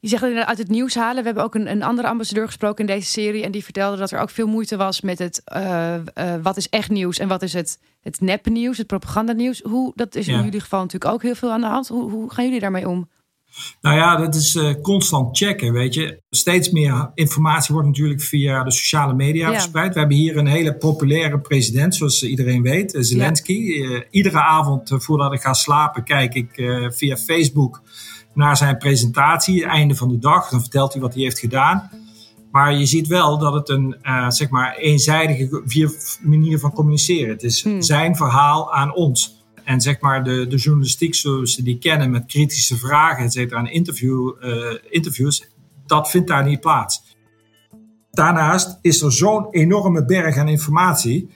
Je 0.00 0.08
zegt 0.08 0.22
inderdaad 0.22 0.48
uit 0.48 0.58
het 0.58 0.68
nieuws 0.68 0.94
halen. 0.94 1.18
We 1.18 1.24
hebben 1.26 1.44
ook 1.44 1.54
een, 1.54 1.70
een 1.70 1.82
andere 1.82 2.08
ambassadeur 2.08 2.46
gesproken 2.46 2.86
in 2.86 2.94
deze 2.94 3.08
serie. 3.08 3.42
En 3.42 3.50
die 3.50 3.64
vertelde 3.64 3.96
dat 3.96 4.10
er 4.10 4.20
ook 4.20 4.30
veel 4.30 4.46
moeite 4.46 4.76
was 4.76 5.00
met 5.00 5.18
het 5.18 5.42
eh, 5.44 5.94
eh, 5.94 6.02
wat 6.42 6.56
is 6.56 6.68
echt 6.68 6.90
nieuws 6.90 7.18
en 7.18 7.28
wat 7.28 7.42
is 7.42 7.52
het, 7.52 7.78
het 8.00 8.20
nepnieuws, 8.20 8.78
het 8.78 8.86
propagandanieuws. 8.86 9.60
Hoe, 9.62 9.92
dat 9.94 10.14
is 10.14 10.28
in 10.28 10.34
Ja. 10.34 10.42
jullie 10.44 10.60
geval 10.60 10.80
natuurlijk 10.80 11.12
ook 11.12 11.22
heel 11.22 11.34
veel 11.34 11.52
aan 11.52 11.60
de 11.60 11.66
hand. 11.66 11.88
Hoe, 11.88 12.10
hoe 12.10 12.32
gaan 12.32 12.44
jullie 12.44 12.60
daarmee 12.60 12.88
om? 12.88 13.08
Nou 13.80 13.96
ja, 13.96 14.16
dat 14.16 14.34
is 14.34 14.54
eh, 14.54 14.74
constant 14.82 15.36
checken, 15.36 15.72
weet 15.72 15.94
je. 15.94 16.22
Steeds 16.30 16.70
meer 16.70 17.10
informatie 17.14 17.74
wordt 17.74 17.88
natuurlijk 17.88 18.20
via 18.22 18.64
de 18.64 18.70
sociale 18.72 19.14
media 19.14 19.46
Ja. 19.46 19.52
verspreid. 19.52 19.92
We 19.94 19.98
hebben 19.98 20.16
hier 20.16 20.36
een 20.36 20.46
hele 20.46 20.74
populaire 20.76 21.38
president, 21.40 21.94
zoals 21.94 22.22
iedereen 22.22 22.62
weet, 22.62 22.94
Zelensky. 22.98 23.82
Iedere 24.10 24.40
avond 24.42 24.90
voordat 24.96 25.32
ik 25.32 25.40
ga 25.40 25.52
slapen 25.52 26.04
kijk 26.04 26.34
ik 26.34 26.48
via 26.94 27.16
Facebook 27.16 27.82
naar 28.38 28.56
zijn 28.56 28.78
presentatie, 28.78 29.62
het 29.62 29.72
einde 29.72 29.94
van 29.94 30.08
de 30.08 30.18
dag. 30.18 30.48
Dan 30.48 30.60
vertelt 30.60 30.92
hij 30.92 31.02
wat 31.02 31.14
hij 31.14 31.22
heeft 31.22 31.38
gedaan. 31.38 31.90
Maar 32.50 32.74
je 32.74 32.86
ziet 32.86 33.06
wel 33.06 33.38
dat 33.38 33.52
het 33.52 33.68
een 33.68 33.96
eh, 34.02 34.30
zeg 34.30 34.48
maar 34.48 34.76
eenzijdige 34.76 35.62
manier 36.22 36.58
van 36.58 36.72
communiceren. 36.72 37.28
Het 37.28 37.42
is 37.42 37.62
Hmm. 37.62 37.82
zijn 37.82 38.16
verhaal 38.16 38.74
aan 38.74 38.94
ons. 38.94 39.36
En 39.64 39.80
zeg 39.80 40.00
maar 40.00 40.24
de, 40.24 40.46
de 40.46 40.56
journalistiek 40.56 41.14
zoals 41.14 41.54
ze 41.54 41.62
die 41.62 41.78
kennen 41.78 42.10
met 42.10 42.26
kritische 42.26 42.76
vragen, 42.76 43.24
et 43.24 43.32
cetera, 43.32 43.58
en 43.60 43.72
interview, 43.72 44.32
eh, 44.40 44.78
interviews, 44.90 45.48
dat 45.86 46.10
vindt 46.10 46.28
daar 46.28 46.44
niet 46.44 46.60
plaats. 46.60 47.16
Daarnaast 48.10 48.78
is 48.82 49.02
er 49.02 49.12
zo'n 49.12 49.46
enorme 49.50 50.04
berg 50.04 50.36
aan 50.36 50.48
informatie 50.48 51.28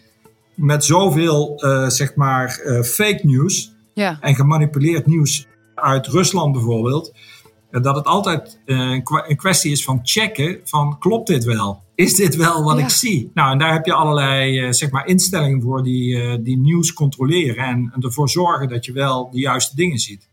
met 0.55 0.85
zoveel 0.85 1.57
eh, 1.63 1.89
zeg 1.89 2.15
maar 2.15 2.51
fake 2.85 3.21
news 3.23 3.75
Ja, 3.95 4.17
en 4.21 4.35
gemanipuleerd 4.35 5.07
nieuws 5.07 5.47
uit 5.83 6.07
Rusland 6.07 6.53
bijvoorbeeld. 6.53 7.13
dat 7.71 7.97
het 7.97 8.05
altijd 8.05 8.61
een 8.65 9.37
kwestie 9.37 9.73
is 9.73 9.85
van 9.85 10.01
checken 10.03 10.61
van 10.65 10.99
klopt 10.99 11.27
dit 11.27 11.45
wel? 11.45 11.83
Is 11.95 12.15
dit 12.15 12.37
wel 12.37 12.63
wat 12.63 12.79
ik 12.79 12.89
zie? 12.89 13.31
Nou, 13.35 13.53
en 13.53 13.59
daar 13.59 13.73
heb 13.73 13.87
je 13.87 13.93
allerlei 13.93 14.73
zeg 14.73 14.91
maar 14.91 15.07
instellingen 15.07 15.63
voor 15.63 15.83
die, 15.83 16.43
die 16.43 16.59
nieuws 16.59 16.93
controleren 16.93 17.65
en, 17.65 17.93
en 17.95 18.03
ervoor 18.03 18.29
zorgen 18.29 18.69
dat 18.69 18.85
je 18.85 18.93
wel 18.93 19.31
de 19.31 19.39
juiste 19.39 19.77
dingen 19.77 19.99
ziet. 19.99 20.31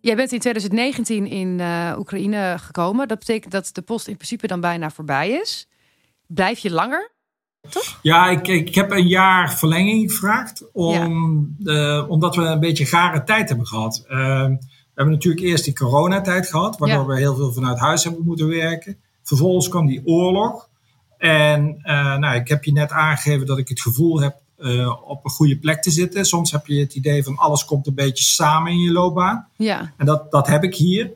Jij 0.00 0.16
bent 0.16 0.32
in 0.32 0.38
2019 0.38 1.26
in 1.26 1.60
Oekraïne 1.98 2.56
gekomen. 2.58 3.08
Dat 3.08 3.18
betekent 3.18 3.52
dat 3.52 3.70
de 3.72 3.82
post 3.82 4.08
in 4.08 4.16
principe 4.16 4.46
dan 4.46 4.60
bijna 4.60 4.90
voorbij 4.90 5.30
is. 5.30 5.68
Blijf 6.26 6.58
je 6.58 6.70
langer? 6.70 7.10
Toch? 7.70 7.98
Ja, 8.02 8.28
ik, 8.28 8.48
ik 8.48 8.74
heb 8.74 8.90
een 8.90 9.06
jaar 9.06 9.58
verlenging 9.58 10.10
gevraagd. 10.10 10.72
Om, 10.72 11.56
omdat 12.08 12.36
we 12.36 12.42
een 12.42 12.60
beetje 12.60 12.86
gare 12.86 13.24
tijd 13.24 13.48
hebben 13.48 13.66
gehad. 13.66 14.04
Ehm, 14.08 14.56
we 14.96 15.02
hebben 15.02 15.14
natuurlijk 15.14 15.44
eerst 15.44 15.64
die 15.64 15.74
coronatijd 15.74 16.46
gehad. 16.48 16.78
Waardoor 16.78 17.06
we 17.06 17.16
heel 17.16 17.34
veel 17.34 17.52
vanuit 17.52 17.78
huis 17.78 18.04
hebben 18.04 18.24
moeten 18.24 18.48
werken. 18.48 18.96
Vervolgens 19.22 19.68
kwam 19.68 19.86
die 19.86 20.06
oorlog. 20.06 20.68
En 21.18 21.78
uh, 21.82 22.16
nou, 22.16 22.36
ik 22.36 22.48
heb 22.48 22.64
je 22.64 22.72
net 22.72 22.90
aangegeven 22.90 23.46
dat 23.46 23.58
ik 23.58 23.68
het 23.68 23.80
gevoel 23.80 24.20
heb 24.20 24.36
uh, 24.58 25.08
op 25.08 25.24
een 25.24 25.30
goede 25.30 25.58
plek 25.58 25.82
te 25.82 25.90
zitten. 25.90 26.24
Soms 26.24 26.50
heb 26.50 26.66
je 26.66 26.80
het 26.80 26.94
idee 26.94 27.24
van 27.24 27.36
alles 27.36 27.64
komt 27.64 27.86
een 27.86 27.94
beetje 27.94 28.24
samen 28.24 28.72
in 28.72 28.78
je 28.78 28.92
loopbaan. 28.92 29.48
Ja. 29.56 29.92
En 29.96 30.06
dat, 30.06 30.30
dat 30.30 30.46
heb 30.46 30.64
ik 30.64 30.74
hier. 30.74 31.12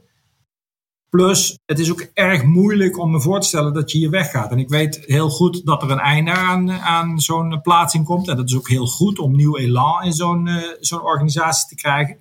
Plus, 1.11 1.59
het 1.67 1.79
is 1.79 1.91
ook 1.91 2.07
erg 2.15 2.43
moeilijk 2.43 2.99
om 2.99 3.11
me 3.11 3.21
voor 3.21 3.41
te 3.41 3.47
stellen 3.47 3.73
dat 3.73 3.93
je 3.93 3.99
hier 3.99 4.11
weggaat. 4.11 4.51
En 4.51 4.59
ik 4.59 4.69
weet 4.69 5.03
heel 5.07 5.31
goed 5.31 5.67
dat 5.67 5.83
er 5.83 5.91
een 5.91 5.99
einde 5.99 6.31
aan, 6.31 6.71
aan 6.71 7.21
zo'n 7.21 7.61
plaatsing 7.63 8.05
komt. 8.05 8.29
En 8.29 8.37
dat 8.37 8.49
is 8.49 8.57
ook 8.57 8.69
heel 8.69 8.87
goed 8.87 9.19
om 9.19 9.37
nieuw 9.37 9.57
elan 9.57 10.05
in 10.05 10.13
zo'n 10.13 10.47
uh, 10.47 10.63
zo'n 10.81 11.03
organisatie 11.03 11.69
te 11.69 11.75
krijgen. 11.75 12.17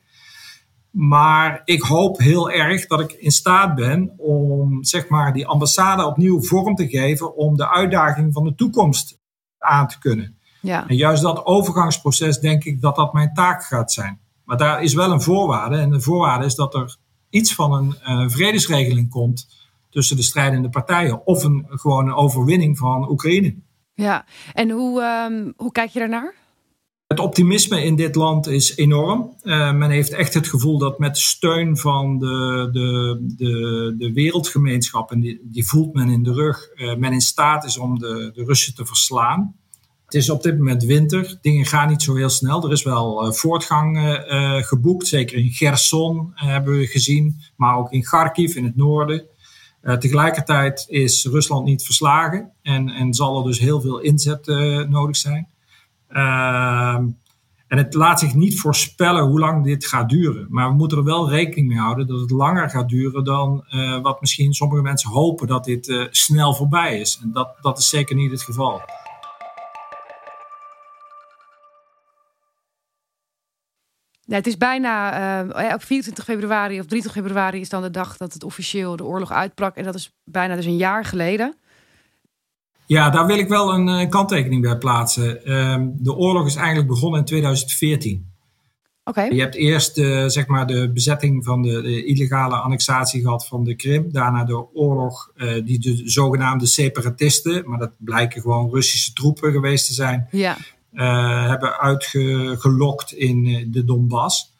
Maar 0.92 1.62
ik 1.66 1.82
hoop 1.82 2.18
heel 2.18 2.52
erg 2.52 2.88
dat 2.88 3.00
ik 3.00 3.12
in 3.12 3.32
staat 3.32 3.76
ben 3.76 4.14
om 4.18 4.84
zeg 4.84 5.08
maar, 5.08 5.34
die 5.34 5.48
ambassade 5.48 6.06
opnieuw 6.06 6.44
vorm 6.44 6.76
te 6.76 6.88
geven 6.88 7.36
om 7.36 7.56
de 7.56 7.70
uitdaging 7.70 8.34
van 8.34 8.44
de 8.44 8.56
toekomst 8.56 9.20
aan 9.58 9.88
te 9.88 10.00
kunnen. 10.00 10.38
Ja. 10.62 10.88
En 10.88 10.96
juist 10.96 11.22
dat 11.22 11.46
overgangsproces 11.46 12.40
denk 12.40 12.64
ik 12.64 12.82
dat 12.82 12.96
dat 12.96 13.14
mijn 13.14 13.34
taak 13.34 13.64
gaat 13.64 13.92
zijn. 13.92 14.20
Maar 14.44 14.58
daar 14.58 14.82
is 14.82 14.94
wel 14.94 15.12
een 15.12 15.22
voorwaarde. 15.22 15.78
En 15.78 15.90
de 15.90 16.02
voorwaarde 16.02 16.46
is 16.46 16.56
dat 16.56 16.74
er 16.74 16.98
iets 17.30 17.56
van 17.56 17.74
een 17.74 17.96
uh, 18.04 18.30
vredesregeling 18.30 19.10
komt 19.10 19.48
tussen 19.90 20.16
de 20.16 20.24
strijdende 20.24 20.70
partijen. 20.70 21.26
Of 21.26 21.44
een, 21.44 21.66
gewoon 21.70 22.08
een 22.08 22.14
overwinning 22.14 22.78
van 22.78 23.10
Oekraïne. 23.10 23.56
Ja, 23.94 24.26
en 24.54 24.70
hoe, 24.70 25.02
um, 25.02 25.54
hoe 25.58 25.72
kijk 25.72 25.90
je 25.90 26.00
daarnaar? 26.00 26.34
Het 27.10 27.20
optimisme 27.20 27.84
in 27.84 27.96
dit 27.96 28.16
land 28.16 28.48
is 28.48 28.76
enorm. 28.78 29.36
Uh, 29.44 29.74
men 29.74 29.90
heeft 29.90 30.14
echt 30.14 30.34
het 30.34 30.48
gevoel 30.48 30.78
dat 30.78 31.00
met 31.00 31.18
steun 31.18 31.78
van 31.78 32.20
de, 32.20 32.70
de, 32.72 33.20
de, 33.38 33.96
de 33.98 34.14
wereldgemeenschap, 34.14 35.12
en 35.12 35.20
die, 35.20 35.40
die 35.44 35.68
voelt 35.68 35.94
men 35.94 36.10
in 36.10 36.24
de 36.24 36.34
rug, 36.34 36.70
uh, 36.76 36.96
men 36.96 37.14
in 37.14 37.22
staat 37.22 37.66
is 37.66 37.78
om 37.78 38.00
de, 38.00 38.32
de 38.34 38.44
Russen 38.44 38.76
te 38.76 38.86
verslaan. 38.86 39.56
Het 40.06 40.14
is 40.14 40.30
op 40.30 40.44
dit 40.44 40.58
moment 40.58 40.84
winter. 40.84 41.38
Dingen 41.42 41.66
gaan 41.66 41.90
niet 41.90 42.02
zo 42.02 42.16
heel 42.16 42.30
snel. 42.30 42.66
Er 42.66 42.72
is 42.72 42.84
wel 42.84 43.26
uh, 43.26 43.32
voortgang 43.32 43.98
geboekt. 44.68 45.08
Zeker 45.08 45.38
in 45.38 45.50
Gerson 45.50 46.32
hebben 46.34 46.78
we 46.78 46.88
gezien. 46.88 47.42
Maar 47.56 47.78
ook 47.78 47.92
in 47.92 48.04
Kharkiv 48.04 48.56
in 48.56 48.64
het 48.64 48.76
noorden. 48.76 49.26
tegelijkertijd 49.82 50.86
is 50.88 51.26
Rusland 51.26 51.66
niet 51.66 51.86
verslagen. 51.86 52.52
En, 52.62 52.90
en 52.90 53.14
zal 53.14 53.38
er 53.38 53.44
dus 53.44 53.60
heel 53.60 53.82
veel 53.82 54.00
inzet 54.00 54.48
nodig 54.90 55.16
zijn. 55.16 55.48
Ehm, 56.10 57.08
en 57.68 57.78
het 57.78 57.94
laat 57.94 58.20
zich 58.20 58.34
niet 58.34 58.60
voorspellen 58.60 59.24
hoe 59.24 59.40
lang 59.40 59.64
dit 59.64 59.86
gaat 59.86 60.10
duren. 60.10 60.48
Maar 60.50 60.70
we 60.70 60.76
moeten 60.76 60.98
er 60.98 61.04
wel 61.04 61.30
rekening 61.30 61.68
mee 61.68 61.78
houden 61.78 62.08
dat 62.08 62.20
het 62.20 62.32
langer 62.32 62.70
gaat 62.70 62.90
duren 62.90 63.24
dan 63.24 63.64
wat 64.02 64.22
misschien 64.22 64.54
sommige 64.54 64.82
mensen 64.82 65.10
hopen 65.10 65.48
dat 65.48 65.64
dit 65.64 66.08
snel 66.12 66.54
voorbij 66.54 67.00
is. 67.00 67.20
En 67.24 67.32
dat, 67.32 67.56
dat 67.62 67.78
is 67.78 67.90
zeker 67.90 68.16
niet 68.16 68.32
het 68.32 68.42
geval. 68.42 68.82
Ja, 74.30 74.36
het 74.36 74.48
is 74.48 74.58
bijna 74.58 75.74
op 75.74 75.84
24 75.84 76.24
februari 76.24 76.80
of 76.80 76.86
23 76.86 77.12
februari 77.12 77.60
is 77.60 77.70
dan 77.70 77.82
de 77.82 77.92
dag 77.92 78.18
dat 78.18 78.34
het 78.34 78.44
officieel 78.44 78.96
de 78.96 79.04
oorlog 79.04 79.32
uitbrak. 79.32 79.76
En 79.76 79.84
dat 79.84 79.96
is 79.96 80.12
bijna 80.24 80.56
dus 80.56 80.66
een 80.66 80.78
jaar 80.78 81.06
geleden. 81.06 81.56
Ja, 82.90 83.10
daar 83.10 83.26
wil 83.26 83.38
ik 83.38 83.48
wel 83.48 83.74
een, 83.74 83.88
een 83.88 84.10
kanttekening 84.10 84.62
bij 84.62 84.78
plaatsen. 84.78 85.58
Um, 85.58 85.96
de 86.00 86.16
oorlog 86.16 86.46
is 86.46 86.56
eigenlijk 86.56 86.88
begonnen 86.88 87.20
in 87.20 87.26
2014. 87.26 88.32
Oké. 89.04 89.20
Okay. 89.20 89.30
Je 89.36 89.42
hebt 89.42 89.56
eerst 89.56 89.98
uh, 89.98 90.28
zeg 90.28 90.48
maar 90.48 90.68
de 90.68 90.92
bezetting 90.92 91.44
van 91.46 91.62
de, 91.62 91.82
de, 91.82 92.06
illegale 92.06 92.56
annexatie 92.56 93.22
gehad 93.22 93.48
van 93.48 93.64
de 93.64 93.76
Krim. 93.76 94.12
Daarna 94.12 94.44
de 94.44 94.74
oorlog, 94.74 95.32
uh, 95.36 95.66
die 95.66 95.80
de 95.80 96.02
zogenaamde 96.06 96.66
separatisten, 96.66 97.70
maar 97.70 97.80
dat 97.80 97.92
blijken 97.98 98.42
gewoon 98.42 98.70
Russische 98.74 99.14
troepen 99.14 99.52
geweest 99.52 99.88
te 99.88 99.94
zijn. 99.94 100.28
Ja. 100.32 100.58
Uh, 100.94 101.48
hebben 101.48 101.80
uitgelokt 101.80 103.14
in 103.14 103.68
de 103.72 103.84
Donbass. 103.84 104.54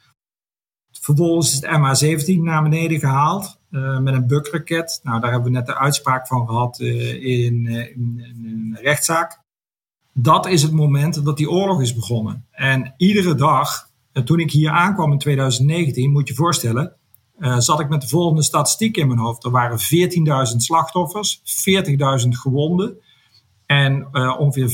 Vervolgens 0.92 1.54
is 1.54 1.60
het 1.62 2.28
MH17 2.28 2.42
naar 2.42 2.64
beneden 2.64 3.00
gehaald 3.00 3.59
uh, 3.72 4.00
met 4.00 4.14
een 4.14 4.28
bukraket. 4.28 5.00
Nou, 5.04 5.22
daar 5.22 5.32
hebben 5.32 5.52
we 5.52 5.58
net 5.58 5.66
de 5.66 5.78
uitspraak 5.78 6.28
van 6.28 6.48
gehad 6.48 6.80
in, 6.80 7.22
in, 7.22 7.68
in, 7.68 8.36
een 8.46 8.78
rechtszaak. 8.82 9.42
Dat 10.14 10.48
is 10.48 10.62
het 10.62 10.72
moment 10.72 11.26
dat 11.26 11.38
die 11.38 11.50
oorlog 11.50 11.82
is 11.82 11.96
begonnen. 11.96 12.46
En 12.52 12.94
iedere 12.98 13.36
dag, 13.36 13.90
toen 14.24 14.40
ik 14.40 14.52
hier 14.52 14.70
aankwam 14.70 15.12
in 15.12 15.18
2019, 15.18 16.12
moet 16.12 16.28
je 16.28 16.34
voorstellen, 16.34 16.94
zat 17.58 17.80
ik 17.80 17.90
met 17.90 18.02
de 18.02 18.08
volgende 18.08 18.44
statistiek 18.44 18.98
in 18.98 19.08
mijn 19.08 19.20
hoofd. 19.20 19.44
Er 19.44 19.52
waren 19.52 19.78
14.000 20.52 20.56
slachtoffers, 20.56 21.42
40.000 22.24 22.28
gewonden 22.30 22.98
en 23.66 24.08
ongeveer 24.38 24.70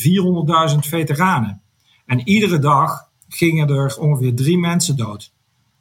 400.000 0.71 0.77
veteranen. 0.79 1.61
En 2.05 2.27
iedere 2.27 2.59
dag 2.59 3.09
gingen 3.27 3.69
er 3.69 3.97
ongeveer 3.97 4.35
drie 4.35 4.57
mensen 4.57 4.97
dood. 4.97 5.33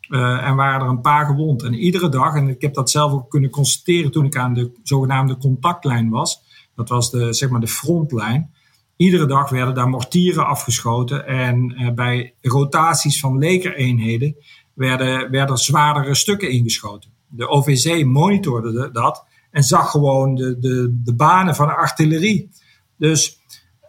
Uh, 0.09 0.47
en 0.47 0.57
waren 0.57 0.81
er 0.81 0.89
een 0.89 1.01
paar 1.01 1.27
gewond. 1.27 1.63
En 1.63 1.75
iedere 1.75 2.09
dag, 2.09 2.35
en 2.35 2.49
ik 2.49 2.61
heb 2.61 2.75
dat 2.75 2.91
zelf 2.91 3.13
ook 3.13 3.31
kunnen 3.31 3.51
constateren 3.51 4.11
toen 4.11 4.25
ik 4.25 4.37
aan 4.37 4.55
de 4.55 4.73
zogenaamde 4.83 5.37
contactlijn 5.37 6.11
was. 6.11 6.43
Dat 6.75 6.89
was 6.89 7.11
de, 7.11 7.33
zeg 7.33 7.49
maar 7.49 7.61
de 7.61 7.69
frontlijn. 7.69 8.51
Iedere 8.97 9.27
dag 9.27 9.51
werden 9.51 9.75
daar 9.75 9.89
mortieren 9.89 10.47
afgeschoten. 10.47 11.27
En 11.27 11.83
uh, 11.83 11.93
bij 11.93 12.35
rotaties 12.41 13.21
van 13.21 13.39
legereenheden 13.39 14.37
werden, 14.75 15.31
werden 15.31 15.57
zwaardere 15.57 16.15
stukken 16.15 16.51
ingeschoten. 16.51 17.11
De 17.29 17.49
OVC 17.49 18.05
monitorde 18.05 18.91
dat 18.93 19.25
en 19.51 19.63
zag 19.63 19.91
gewoon 19.91 20.35
de, 20.35 20.59
de, 20.59 21.01
de 21.05 21.15
banen 21.15 21.55
van 21.55 21.67
de 21.67 21.75
artillerie. 21.75 22.51
Dus 22.97 23.43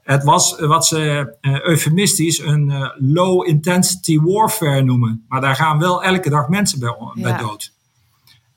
het 0.06 0.24
was 0.24 0.60
wat 0.60 0.86
ze 0.86 1.36
uh, 1.42 1.60
eufemistisch 1.60 2.40
een 2.40 2.70
uh, 2.70 2.90
low 2.98 3.48
intensity 3.48 4.20
warfare 4.20 4.82
noemen. 4.82 5.26
Maar 5.28 5.42
daar 5.42 5.56
gaan 5.56 5.80
wel 5.80 6.04
elke 6.04 6.30
dag 6.30 6.48
mensen 6.48 6.80
bij, 6.80 6.96
ja. 7.14 7.22
bij 7.22 7.38
dood. 7.38 7.74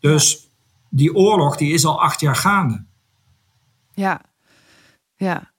Dus 0.01 0.49
die 0.89 1.15
oorlog 1.15 1.57
die 1.57 1.73
is 1.73 1.85
al 1.85 2.03
acht 2.03 2.21
jaar 2.21 2.37
gaande. 2.37 2.85
Ja, 3.95 4.21
ja. 5.17 5.53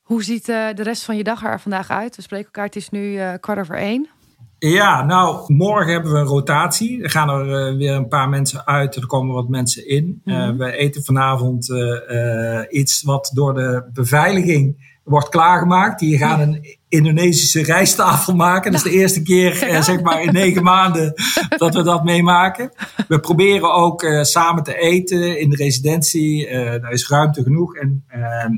Hoe 0.00 0.22
ziet 0.22 0.46
de 0.46 0.82
rest 0.82 1.04
van 1.04 1.16
je 1.16 1.24
dag 1.24 1.44
er 1.44 1.60
vandaag 1.60 1.90
uit? 1.90 2.16
We 2.16 2.22
spreken 2.22 2.46
elkaar, 2.46 2.64
het 2.64 2.76
is 2.76 2.88
nu 2.88 3.20
kwart 3.40 3.58
over 3.58 3.76
één. 3.76 4.08
Ja, 4.68 5.04
nou, 5.04 5.54
morgen 5.54 5.92
hebben 5.92 6.12
we 6.12 6.18
een 6.18 6.24
rotatie. 6.24 7.02
Er 7.02 7.10
gaan 7.10 7.28
er 7.28 7.72
uh, 7.72 7.76
weer 7.76 7.94
een 7.94 8.08
paar 8.08 8.28
mensen 8.28 8.66
uit, 8.66 8.96
er 8.96 9.06
komen 9.06 9.34
wat 9.34 9.48
mensen 9.48 9.88
in. 9.88 10.20
Mm 10.24 10.34
-hmm. 10.34 10.50
uh, 10.50 10.56
we 10.56 10.76
eten 10.76 11.04
vanavond 11.04 11.68
uh, 11.68 12.60
iets 12.68 13.02
wat 13.02 13.30
door 13.34 13.54
de 13.54 13.90
beveiliging 13.92 14.91
wordt 15.04 15.28
klaargemaakt. 15.28 15.98
Die 16.00 16.18
gaan 16.18 16.40
een 16.40 16.80
Indonesische 16.88 17.62
rijsttafel 17.62 18.34
maken. 18.34 18.72
Dat 18.72 18.84
is 18.84 18.90
de 18.92 18.98
eerste 18.98 19.22
keer, 19.22 19.68
ja. 19.68 19.82
zeg 19.82 20.00
maar, 20.00 20.22
in 20.22 20.32
negen 20.32 20.62
maanden 20.62 21.14
dat 21.56 21.74
we 21.74 21.82
dat 21.82 22.04
meemaken. 22.04 22.72
We 23.08 23.20
proberen 23.20 23.74
ook 23.74 24.04
samen 24.22 24.62
te 24.62 24.78
eten 24.78 25.40
in 25.40 25.50
de 25.50 25.56
residentie. 25.56 26.48
daar 26.50 26.92
is 26.92 27.08
ruimte 27.08 27.42
genoeg. 27.42 27.76
En 27.76 28.04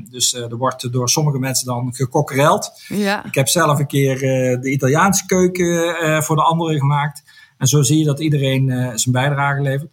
dus 0.09 0.33
er 0.33 0.57
wordt 0.57 0.91
door 0.91 1.09
sommige 1.09 1.39
mensen 1.39 1.65
dan 1.65 1.95
gekokkereld. 1.95 2.71
Ja. 2.87 3.25
Ik 3.25 3.35
heb 3.35 3.47
zelf 3.47 3.79
een 3.79 3.87
keer 3.87 4.19
de 4.61 4.71
Italiaanse 4.71 5.25
keuken 5.25 6.23
voor 6.23 6.35
de 6.35 6.43
anderen 6.43 6.79
gemaakt. 6.79 7.23
En 7.57 7.67
zo 7.67 7.81
zie 7.81 7.97
je 7.97 8.05
dat 8.05 8.19
iedereen 8.19 8.91
zijn 8.95 9.13
bijdrage 9.13 9.61
levert. 9.61 9.89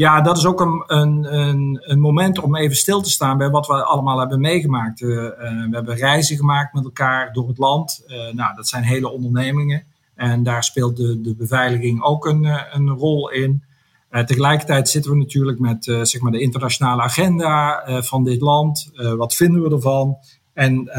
Ja, 0.00 0.20
dat 0.20 0.36
is 0.36 0.46
ook 0.46 0.60
een, 0.60 0.82
een, 0.86 1.34
een, 1.34 1.80
een, 1.82 2.00
moment 2.00 2.38
om 2.38 2.56
even 2.56 2.76
stil 2.76 3.00
te 3.00 3.10
staan 3.10 3.38
bij 3.38 3.50
wat 3.50 3.66
we 3.66 3.84
allemaal 3.84 4.18
hebben 4.18 4.40
meegemaakt. 4.40 5.00
Uh, 5.00 5.08
we 5.18 5.68
hebben 5.70 5.96
reizen 5.96 6.36
gemaakt 6.36 6.74
met 6.74 6.84
elkaar 6.84 7.32
door 7.32 7.48
het 7.48 7.58
land. 7.58 8.04
nou, 8.32 8.54
dat 8.56 8.68
zijn 8.68 8.82
hele 8.82 9.10
ondernemingen. 9.10 9.84
En 10.14 10.42
daar 10.42 10.64
speelt 10.64 10.96
de, 10.96 11.20
de 11.20 11.34
beveiliging 11.34 12.02
ook 12.02 12.26
een, 12.26 12.44
een 12.72 12.88
rol 12.88 13.30
in. 13.30 13.62
tegelijkertijd 14.10 14.88
zitten 14.88 15.10
we 15.10 15.16
natuurlijk 15.16 15.58
met 15.58 15.84
zeg 15.84 16.20
maar 16.20 16.32
de 16.32 16.40
internationale 16.40 17.02
agenda 17.02 17.82
van 18.02 18.24
dit 18.24 18.40
land. 18.40 18.90
wat 19.16 19.34
vinden 19.34 19.62
we 19.62 19.74
ervan? 19.74 20.16
En 20.52 20.90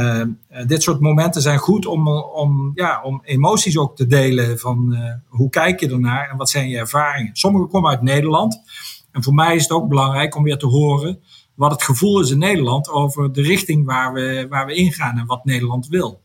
dit 0.68 0.84
soort 0.84 1.00
momenten 1.00 1.42
zijn 1.42 1.58
goed 1.58 1.86
om, 1.86 2.08
om, 2.18 2.72
ja, 2.76 3.02
om 3.04 3.22
emoties 3.24 3.78
ook 3.78 3.96
te 3.96 4.08
delen 4.08 4.60
van 4.60 4.98
hoe 5.28 5.50
kijk 5.50 5.80
je 5.80 5.90
ernaar 5.90 6.30
en 6.30 6.38
wat 6.38 6.50
zijn 6.50 6.70
je 6.70 6.78
ervaringen. 6.78 7.36
Sommige 7.36 7.68
komen 7.68 7.90
uit 7.90 8.02
Nederland. 8.02 8.62
En 9.12 9.24
voor 9.24 9.34
mij 9.34 9.56
is 9.56 9.63
het 9.63 9.71
ook 9.71 9.88
belangrijk 9.88 10.36
om 10.36 10.43
weer 10.43 10.58
te 10.58 10.67
horen 10.67 11.24
wat 11.56 11.71
het 11.71 11.84
gevoel 11.84 12.19
is 12.19 12.30
in 12.30 12.38
Nederland 12.38 12.89
over 12.89 13.34
de 13.34 13.41
richting 13.41 13.86
waar 13.86 14.13
we, 14.13 14.45
waar 14.50 14.65
we 14.65 14.74
ingaan 14.74 15.17
en 15.17 15.26
wat 15.26 15.45
Nederland 15.45 15.88
wil. 15.88 16.21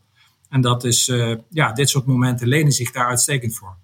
En 0.49 0.61
dat 0.61 0.83
is, 0.83 1.07
uh, 1.07 1.35
ja, 1.49 1.73
dit 1.73 1.89
soort 1.89 2.05
momenten 2.05 2.47
lenen 2.47 2.71
zich 2.71 2.91
daar 2.91 3.07
uitstekend 3.07 3.55
voor. 3.55 3.75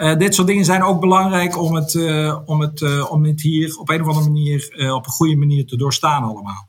Uh, 0.00 0.16
dit 0.16 0.34
soort 0.34 0.46
dingen 0.46 0.64
zijn 0.64 0.82
ook 0.82 1.00
belangrijk 1.00 1.58
om 1.58 1.74
het, 1.74 1.94
uh, 1.94 2.38
om 2.44 2.60
het, 2.60 3.08
om 3.08 3.24
het 3.24 3.40
hier 3.40 3.78
op 3.78 3.88
een 3.88 4.00
of 4.00 4.06
andere 4.06 4.26
manier, 4.26 4.92
op 4.94 5.06
een 5.06 5.12
goede 5.12 5.36
manier 5.36 5.66
te 5.66 5.76
doorstaan 5.76 6.22
allemaal. 6.22 6.68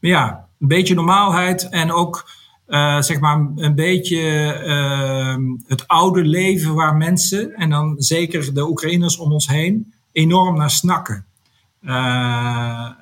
Maar 0.00 0.10
ja, 0.10 0.48
een 0.60 0.68
beetje 0.68 0.94
normaalheid 0.94 1.68
en 1.68 1.92
ook 1.92 2.30
zeg 3.00 3.20
maar 3.20 3.50
een 3.56 3.74
beetje 3.74 4.20
het 5.66 5.88
oude 5.88 6.22
leven 6.22 6.74
waar 6.74 6.96
mensen, 6.96 7.54
en 7.54 7.70
dan 7.70 7.94
zeker 7.98 8.54
de 8.54 8.68
Oekraïners 8.68 9.16
om 9.16 9.32
ons 9.32 9.48
heen, 9.48 9.92
enorm 10.12 10.56
naar 10.56 10.70
snakken. 10.70 11.26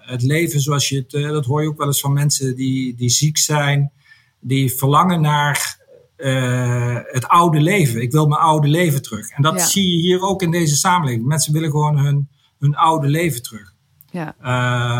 het 0.07 0.23
leven 0.23 0.61
zoals 0.61 0.88
je 0.88 0.97
het, 0.97 1.11
dat 1.11 1.44
hoor 1.44 1.62
je 1.62 1.68
ook 1.68 1.79
wel 1.79 1.87
eens 1.87 2.01
van 2.01 2.12
mensen 2.12 2.57
die, 2.57 2.94
die 2.94 3.09
ziek 3.09 3.38
zijn, 3.38 3.92
die 4.40 4.73
verlangen 4.73 5.21
naar 5.21 5.79
uh, 6.18 6.99
het 7.03 7.29
oude 7.29 7.61
leven. 7.61 8.03
Ik 8.03 8.12
wil 8.12 8.27
mijn 8.27 8.40
oude 8.40 8.68
leven 8.68 9.03
terug. 9.03 9.31
En 9.31 9.42
dat 9.42 9.62
zie 9.62 9.90
je 9.90 9.97
hier 9.97 10.21
ook 10.21 10.42
in 10.42 10.51
deze 10.51 10.77
samenleving. 10.77 11.27
Mensen 11.27 11.53
willen 11.53 11.71
gewoon 11.71 11.99
hun, 11.99 12.29
hun 12.59 12.77
oude 12.77 13.09
leven 13.09 13.42
terug. 13.42 13.75
Ja. 14.11 14.35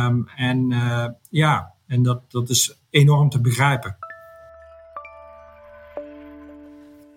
Um, 0.07 0.29
en 0.37 0.71
uh, 0.71 1.07
ja, 1.31 1.73
en 1.87 2.03
dat, 2.03 2.31
dat 2.31 2.49
is 2.49 2.79
enorm 2.91 3.29
te 3.29 3.41
begrijpen. 3.41 3.97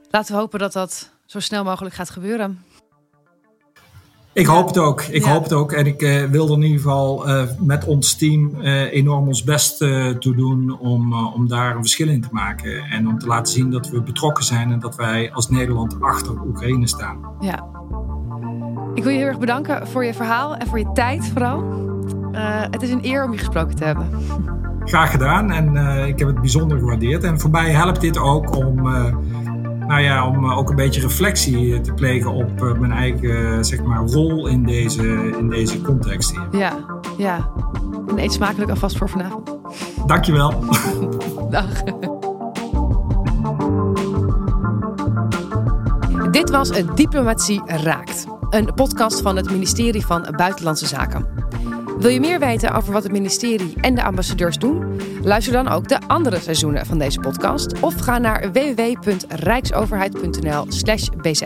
Laten 0.09 0.33
we 0.33 0.39
hopen 0.39 0.59
dat 0.59 0.73
dat 0.73 1.11
zo 1.25 1.39
snel 1.39 1.63
mogelijk 1.63 1.95
gaat 1.95 2.09
gebeuren. 2.09 2.63
Ik 4.33 4.45
hoop 4.45 4.67
het 4.67 4.77
ook. 4.77 5.01
Ik 5.01 5.23
hoop 5.23 5.43
het 5.43 5.53
ook. 5.53 5.71
En 5.71 5.85
ik 5.85 6.01
uh, 6.01 6.23
wil 6.23 6.47
er 6.47 6.53
in 6.53 6.61
ieder 6.61 6.77
geval 6.77 7.29
uh, 7.29 7.43
met 7.59 7.85
ons 7.85 8.15
team 8.15 8.55
uh, 8.61 8.93
enorm 8.93 9.27
ons 9.27 9.43
best 9.43 9.77
toe 10.19 10.35
doen 10.35 10.79
om, 10.79 11.13
om 11.13 11.47
daar 11.47 11.75
een 11.75 11.81
verschil 11.81 12.07
in 12.07 12.21
te 12.21 12.27
maken. 12.31 12.83
En 12.83 13.07
om 13.07 13.19
te 13.19 13.27
laten 13.27 13.53
zien 13.53 13.71
dat 13.71 13.89
we 13.89 14.01
betrokken 14.01 14.43
zijn 14.43 14.71
en 14.71 14.79
dat 14.79 14.95
wij 14.95 15.31
als 15.31 15.49
Nederland 15.49 16.01
achter 16.01 16.41
Oekraïne 16.47 16.87
staan. 16.87 17.19
Ja. 17.39 17.69
Ik 18.93 19.03
wil 19.03 19.11
je 19.11 19.17
heel 19.17 19.27
erg 19.27 19.39
bedanken 19.39 19.87
voor 19.87 20.05
je 20.05 20.13
verhaal 20.13 20.55
en 20.55 20.67
voor 20.67 20.79
je 20.79 20.91
tijd 20.93 21.27
vooral. 21.33 21.63
het 22.71 22.81
is 22.81 22.89
een 22.89 23.05
eer 23.05 23.25
om 23.25 23.31
je 23.31 23.37
gesproken 23.37 23.75
te 23.75 23.83
hebben. 23.83 24.07
Graag 24.85 25.11
gedaan 25.11 25.51
en 25.51 25.75
ik 26.07 26.19
heb 26.19 26.27
het 26.27 26.39
bijzonder 26.39 26.79
gewaardeerd. 26.79 27.23
En 27.23 27.39
voor 27.39 27.49
mij 27.49 27.71
helpt 27.71 28.01
dit 28.01 28.17
ook 28.17 28.55
om 28.55 28.87
nou 29.87 30.01
ja, 30.01 30.27
om 30.27 30.43
eh, 30.43 30.57
ook 30.57 30.69
een 30.69 30.75
beetje 30.75 31.01
reflectie 31.01 31.73
eh, 31.73 31.79
te 31.79 31.93
plegen 31.93 32.31
op 32.33 32.63
eh, 32.63 32.73
mijn 32.73 32.91
eigen 32.91 33.65
zeg 33.65 33.83
maar, 33.83 34.05
rol 34.05 34.47
in 34.47 34.63
deze, 34.63 35.03
in 35.37 35.49
deze 35.49 35.81
context 35.81 36.31
hier. 36.31 36.59
Ja, 36.59 36.73
ja. 37.17 37.49
En 38.07 38.19
eet 38.19 38.33
smakelijk 38.33 38.69
alvast 38.69 38.97
voor 38.97 39.09
vanavond. 39.09 39.57
Dankjewel. 40.05 40.53
Dag. 41.49 41.83
Dit 46.31 46.49
was 46.49 46.71
Diplomatie 46.95 47.61
Raakt, 47.65 48.25
een 48.49 48.73
podcast 48.73 49.21
van 49.21 49.35
het 49.35 49.51
ministerie 49.51 50.05
van 50.05 50.33
Buitenlandse 50.35 50.87
Zaken. 50.87 51.40
Wil 52.01 52.09
je 52.09 52.19
meer 52.19 52.39
weten 52.39 52.73
over 52.73 52.93
wat 52.93 53.03
het 53.03 53.11
ministerie 53.11 53.73
en 53.81 53.95
de 53.95 54.03
ambassadeurs 54.03 54.57
doen? 54.57 54.99
Luister 55.23 55.53
dan 55.53 55.67
ook 55.67 55.87
de 55.87 55.99
andere 56.07 56.39
seizoenen 56.39 56.85
van 56.85 56.97
deze 56.97 57.19
podcast 57.19 57.79
of 57.79 57.99
ga 57.99 58.17
naar 58.17 58.51
www.rijksoverheid.nl/bz. 58.51 61.43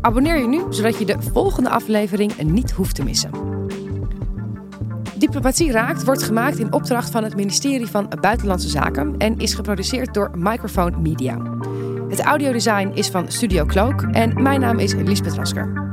Abonneer 0.00 0.38
je 0.38 0.48
nu 0.48 0.62
zodat 0.70 0.98
je 0.98 1.04
de 1.04 1.16
volgende 1.32 1.70
aflevering 1.70 2.42
niet 2.42 2.70
hoeft 2.70 2.94
te 2.94 3.04
missen. 3.04 3.30
Diplomatie 5.16 5.72
Raakt 5.72 6.04
wordt 6.04 6.22
gemaakt 6.22 6.58
in 6.58 6.72
opdracht 6.72 7.10
van 7.10 7.24
het 7.24 7.36
ministerie 7.36 7.86
van 7.86 8.12
Buitenlandse 8.20 8.68
Zaken 8.68 9.14
en 9.18 9.38
is 9.38 9.54
geproduceerd 9.54 10.14
door 10.14 10.30
Microphone 10.34 10.98
Media. 10.98 11.38
Het 12.08 12.20
audiodesign 12.20 12.90
is 12.94 13.08
van 13.08 13.32
Studio 13.32 13.64
Cloak 13.64 14.02
en 14.02 14.42
mijn 14.42 14.60
naam 14.60 14.78
is 14.78 14.94
Liesbeth 14.94 15.34
Rasker. 15.34 15.87